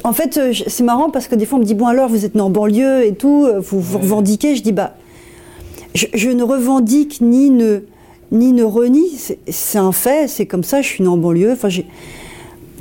en 0.03 0.13
fait, 0.13 0.37
euh, 0.37 0.53
c'est 0.67 0.83
marrant 0.83 1.11
parce 1.11 1.29
que 1.29 1.35
des 1.35 1.47
fois 1.47 1.59
on 1.59 1.61
me 1.61 1.67
dit 1.67 1.75
bon 1.75 1.87
alors 1.87 2.09
vous 2.09 2.25
êtes 2.25 2.35
né 2.35 2.41
en 2.41 2.51
banlieue 2.51 3.05
et 3.05 3.15
tout, 3.15 3.47
euh, 3.47 3.61
vous 3.61 3.81
vous 3.81 3.99
revendiquez. 3.99 4.57
Je 4.57 4.63
dis 4.63 4.73
bah 4.73 4.97
je, 5.95 6.29
ne 6.29 6.43
revendique 6.43 7.21
ni 7.21 7.51
ne 7.51 7.81
ni 8.33 8.53
ne 8.53 8.65
renie, 8.65 9.09
c'est 9.49 9.79
un 9.79 9.93
fait, 9.93 10.29
c'est 10.29 10.47
comme 10.47 10.65
ça. 10.65 10.83
Je 10.83 10.89
suis 10.89 11.05
né 11.05 11.09
en 11.09 11.17
banlieue. 11.17 11.53
Enfin 11.53 11.69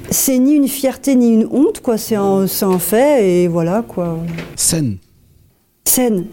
c'est 0.09 0.37
ni 0.37 0.53
une 0.53 0.67
fierté 0.67 1.15
ni 1.15 1.33
une 1.33 1.47
honte 1.51 1.81
quoi. 1.81 1.97
C'est 1.97 2.15
un, 2.15 2.45
un 2.61 2.79
fait 2.79 3.29
et 3.29 3.47
voilà 3.47 3.83
quoi. 3.87 4.17
Scène. 4.55 4.97
Scène. 5.85 6.25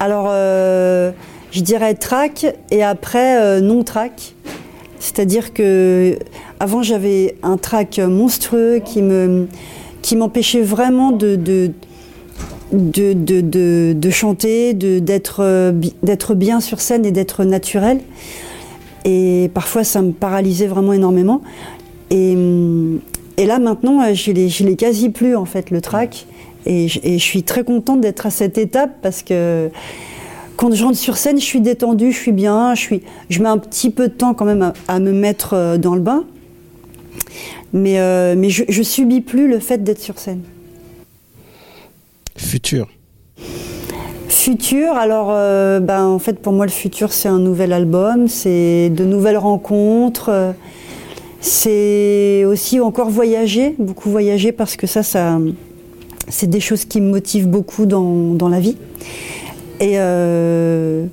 Alors, 0.00 0.26
euh, 0.30 1.10
je 1.50 1.60
dirais 1.60 1.94
track 1.94 2.46
et 2.70 2.82
après 2.82 3.40
euh, 3.40 3.60
non 3.60 3.82
track. 3.82 4.34
C'est-à-dire 5.00 5.52
que 5.52 6.18
avant 6.60 6.82
j'avais 6.82 7.36
un 7.42 7.56
track 7.56 7.98
monstrueux 7.98 8.80
qui 8.84 9.02
me 9.02 9.46
qui 10.02 10.16
m'empêchait 10.16 10.62
vraiment 10.62 11.12
de 11.12 11.36
de, 11.36 11.72
de, 12.72 13.12
de, 13.40 13.92
de 13.92 14.10
chanter, 14.10 14.74
d'être 14.74 15.72
d'être 16.02 16.34
bien 16.34 16.60
sur 16.60 16.80
scène 16.80 17.06
et 17.06 17.12
d'être 17.12 17.44
naturel. 17.44 18.00
Et 19.04 19.50
parfois 19.54 19.84
ça 19.84 20.02
me 20.02 20.10
paralysait 20.12 20.66
vraiment 20.66 20.92
énormément. 20.92 21.42
Et, 22.10 22.36
et 23.36 23.46
là 23.46 23.58
maintenant 23.58 24.12
je 24.14 24.32
l'ai 24.32 24.48
je 24.48 24.64
l'ai 24.64 24.76
quasi 24.76 25.10
plus 25.10 25.36
en 25.36 25.44
fait 25.44 25.70
le 25.70 25.80
track. 25.80 26.26
Et 26.66 26.86
je, 26.88 27.18
suis 27.18 27.44
très 27.44 27.64
contente 27.64 28.02
d'être 28.02 28.26
à 28.26 28.30
cette 28.30 28.58
étape 28.58 28.98
parce 29.00 29.22
que 29.22 29.70
quand 30.56 30.74
je 30.74 30.84
rentre 30.84 30.98
sur 30.98 31.16
scène, 31.16 31.38
je 31.38 31.44
suis 31.44 31.62
détendue, 31.62 32.12
je 32.12 32.18
suis 32.18 32.32
bien, 32.32 32.74
je, 32.74 32.80
suis, 32.80 33.02
je 33.30 33.42
mets 33.42 33.48
un 33.48 33.56
petit 33.56 33.90
peu 33.90 34.08
de 34.08 34.12
temps 34.12 34.34
quand 34.34 34.44
même 34.44 34.72
à, 34.86 35.00
me 35.00 35.12
mettre 35.12 35.54
euh, 35.54 35.78
dans 35.78 35.94
le 35.94 36.02
bain. 36.02 36.24
Mais, 37.72 38.00
euh, 38.00 38.34
mais 38.36 38.50
je, 38.50 38.64
je 38.68 38.82
subis 38.82 39.22
plus 39.22 39.48
le 39.48 39.60
fait 39.60 39.82
d'être 39.82 40.00
sur 40.00 40.18
scène. 40.18 40.42
Futur. 42.36 42.88
Futur, 44.28 44.92
alors 44.92 45.28
euh, 45.30 45.80
ben, 45.80 46.04
en 46.04 46.18
fait 46.18 46.38
pour 46.40 46.52
moi 46.52 46.66
le 46.66 46.70
futur 46.70 47.12
c'est 47.12 47.28
un 47.28 47.38
nouvel 47.38 47.72
album, 47.72 48.28
c'est 48.28 48.90
de 48.90 49.04
nouvelles 49.04 49.38
rencontres, 49.38 50.54
c'est 51.40 52.44
aussi 52.44 52.80
encore 52.80 53.10
voyager, 53.10 53.74
beaucoup 53.78 54.10
voyager 54.10 54.52
parce 54.52 54.76
que 54.76 54.86
ça, 54.86 55.02
ça, 55.02 55.38
c'est 56.28 56.48
des 56.48 56.60
choses 56.60 56.84
qui 56.84 57.00
me 57.00 57.10
motivent 57.10 57.48
beaucoup 57.48 57.86
dans, 57.86 58.34
dans 58.34 58.48
la 58.48 58.60
vie. 58.60 58.76
Et 59.80 59.94
euh, 59.96 61.06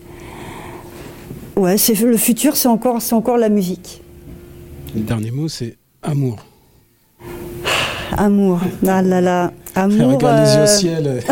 ouais, 1.56 1.78
c'est 1.78 2.00
le 2.00 2.18
futur, 2.18 2.56
c'est 2.56 2.68
encore, 2.68 3.02
c'est 3.02 3.14
encore 3.14 3.38
la 3.38 3.50
musique. 3.50 4.02
Le 4.96 5.02
dernier 5.02 5.32
mot, 5.32 5.48
c'est 5.48 5.78
amour. 6.02 6.38
Amour, 8.18 8.62
ah 8.88 9.02
là 9.02 9.22
là, 9.22 9.52
amour. 9.76 10.14
Regarde 10.14 10.46
les 10.46 10.54
yeux 10.54 10.60
au 10.60 10.64
euh, 10.64 10.68
ciel. 10.68 11.04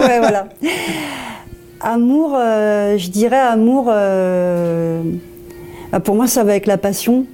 ouais, 0.00 0.18
voilà. 0.18 0.48
Amour, 1.80 2.34
euh, 2.36 2.96
je 2.96 3.08
dirais 3.10 3.38
amour. 3.38 3.84
Bah, 3.86 5.02
pour 6.00 6.14
moi, 6.14 6.26
ça 6.26 6.42
va 6.42 6.52
avec 6.52 6.66
la 6.66 6.78
passion. 6.78 7.26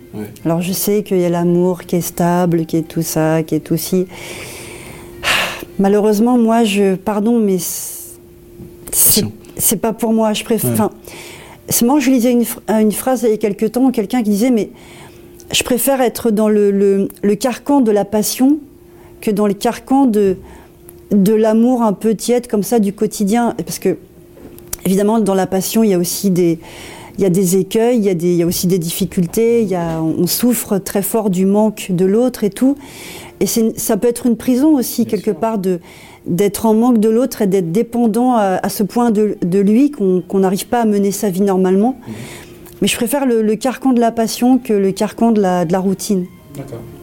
Alors, 0.44 0.60
je 0.60 0.72
sais 0.72 1.02
qu'il 1.04 1.18
y 1.18 1.24
a 1.24 1.28
l'amour 1.28 1.84
qui 1.84 1.96
est 1.96 2.00
stable, 2.00 2.66
qui 2.66 2.76
est 2.76 2.82
tout 2.82 3.02
ça, 3.02 3.42
qui 3.42 3.54
est 3.54 3.60
tout 3.60 3.76
ci. 3.76 4.06
Malheureusement, 5.78 6.36
moi, 6.38 6.64
je. 6.64 6.96
Pardon, 6.96 7.38
mais. 7.38 7.58
C'est 8.90 9.76
pas 9.76 9.92
pour 9.92 10.12
moi. 10.12 10.32
Je 10.32 10.44
préfère. 10.44 10.90
moi, 11.82 12.00
je 12.00 12.10
lisais 12.10 12.32
une, 12.32 12.92
phrase 12.92 13.22
il 13.22 13.30
y 13.30 13.34
a 13.34 13.36
quelques 13.36 13.72
temps, 13.72 13.90
quelqu'un 13.92 14.22
qui 14.22 14.30
disait 14.30 14.50
Mais 14.50 14.70
je 15.52 15.62
préfère 15.62 16.00
être 16.00 16.30
dans 16.30 16.48
le, 16.48 16.70
le, 17.22 17.34
carcan 17.36 17.80
de 17.80 17.92
la 17.92 18.04
passion 18.04 18.58
que 19.20 19.30
dans 19.30 19.46
le 19.46 19.54
carcan 19.54 20.06
de, 20.06 20.36
de 21.12 21.32
l'amour 21.32 21.82
un 21.82 21.92
peu 21.92 22.14
tiède, 22.14 22.48
comme 22.48 22.64
ça, 22.64 22.80
du 22.80 22.92
quotidien. 22.92 23.54
Parce 23.64 23.78
que, 23.78 23.98
évidemment, 24.84 25.20
dans 25.20 25.34
la 25.34 25.46
passion, 25.46 25.84
il 25.84 25.90
y 25.90 25.94
a 25.94 25.98
aussi 25.98 26.30
des. 26.30 26.58
Il 27.18 27.22
y 27.22 27.26
a 27.26 27.30
des 27.30 27.56
écueils, 27.56 27.98
il 27.98 28.04
y 28.04 28.08
a, 28.08 28.14
des, 28.14 28.30
il 28.30 28.36
y 28.36 28.42
a 28.42 28.46
aussi 28.46 28.68
des 28.68 28.78
difficultés, 28.78 29.62
il 29.62 29.68
y 29.68 29.74
a, 29.74 30.00
on 30.00 30.26
souffre 30.26 30.78
très 30.78 31.02
fort 31.02 31.30
du 31.30 31.46
manque 31.46 31.88
de 31.90 32.04
l'autre 32.04 32.44
et 32.44 32.50
tout. 32.50 32.76
Et 33.40 33.46
ça 33.46 33.96
peut 33.96 34.08
être 34.08 34.26
une 34.26 34.36
prison 34.36 34.76
aussi, 34.76 35.06
quelque 35.06 35.30
part, 35.30 35.58
de 35.58 35.80
d'être 36.26 36.66
en 36.66 36.74
manque 36.74 36.98
de 36.98 37.08
l'autre 37.08 37.40
et 37.40 37.46
d'être 37.46 37.72
dépendant 37.72 38.36
à, 38.36 38.68
ce 38.68 38.82
point 38.82 39.10
de, 39.10 39.38
de 39.40 39.58
lui 39.60 39.90
qu'on 39.90 40.38
n'arrive 40.38 40.66
pas 40.66 40.82
à 40.82 40.84
mener 40.84 41.10
sa 41.10 41.30
vie 41.30 41.40
normalement. 41.40 41.98
Mhm. 42.06 42.14
Mais 42.80 42.88
je 42.88 42.96
préfère 42.96 43.26
le, 43.26 43.42
carcan 43.56 43.92
de 43.92 44.00
la 44.00 44.12
passion 44.12 44.58
que 44.58 44.72
le 44.72 44.92
carcan 44.92 45.32
de 45.32 45.40
la, 45.40 45.64
de 45.64 45.72
la 45.72 45.78
routine. 45.78 46.26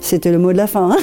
C'était 0.02 0.32
le 0.32 0.38
mot 0.38 0.52
de 0.52 0.58
la 0.58 0.68
fin. 0.68 0.92
Hein 0.92 0.98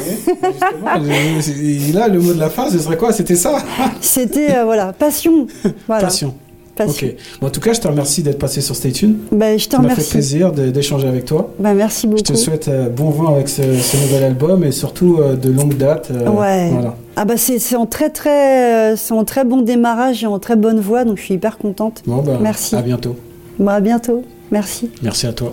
là, 1.95 2.09
le 2.09 2.21
mot 2.21 2.33
de 2.35 2.39
la 2.39 2.51
fin, 2.51 2.71
ce 2.71 2.79
serait 2.79 2.97
quoi? 2.97 3.13
C'était 3.13 3.37
ça? 3.37 3.59
C'était, 4.01 4.57
euh, 4.57 4.65
voilà, 4.65 4.93
passion. 4.93 5.47
Voilà. 5.87 6.05
Passion. 6.05 6.35
Ok. 6.81 7.05
en 7.43 7.51
tout 7.51 7.61
cas, 7.61 7.73
je 7.73 7.81
te 7.81 7.89
remercie 7.89 8.23
d'être 8.23 8.39
passé 8.39 8.61
sur 8.61 8.75
Stay 8.75 8.93
Tune. 8.93 9.17
Ben, 9.31 9.59
je 9.59 9.69
te 9.69 9.77
remercie. 9.77 9.95
Ça 9.95 10.01
m'a 10.01 10.07
fait 10.07 10.11
plaisir 10.11 10.53
d'échanger 10.53 11.07
avec 11.07 11.25
toi. 11.25 11.51
Ben, 11.59 11.75
merci 11.75 12.07
beaucoup. 12.07 12.19
Je 12.27 12.33
te 12.33 12.35
souhaite 12.35 12.69
euh, 12.69 12.89
bon 12.89 13.11
vent 13.11 13.35
avec 13.35 13.49
ce, 13.49 13.63
nouvel 13.63 14.25
album 14.25 14.65
et 14.65 14.73
surtout 14.73 15.19
euh, 15.19 15.37
de 15.37 15.51
longue 15.51 15.77
date. 15.77 16.11
Euh, 16.11 16.31
ouais. 16.31 16.71
Voilà. 16.71 16.97
Ah 17.15 17.27
bah 17.27 17.35
c'est 17.37 17.77
en 17.77 17.85
très 17.85 18.09
très 18.09 18.97
c'est 18.97 19.13
en 19.13 19.25
très 19.25 19.45
bon 19.45 19.61
démarrage 19.61 20.25
et 20.25 20.27
en 20.27 20.39
très 20.39 20.57
bonne 20.57 20.81
voie 20.81 21.05
donc 21.05 21.19
je 21.19 21.25
suis 21.25 21.35
hyper 21.35 21.59
contente. 21.59 22.03
Bon 22.07 22.23
ben, 22.23 22.39
merci. 22.41 22.75
À 22.75 22.81
bientôt. 22.81 23.17
Bon, 23.59 23.69
à 23.69 23.81
bientôt. 23.81 24.25
Merci. 24.51 24.91
Merci 25.03 25.27
à 25.27 25.33
toi. 25.35 25.53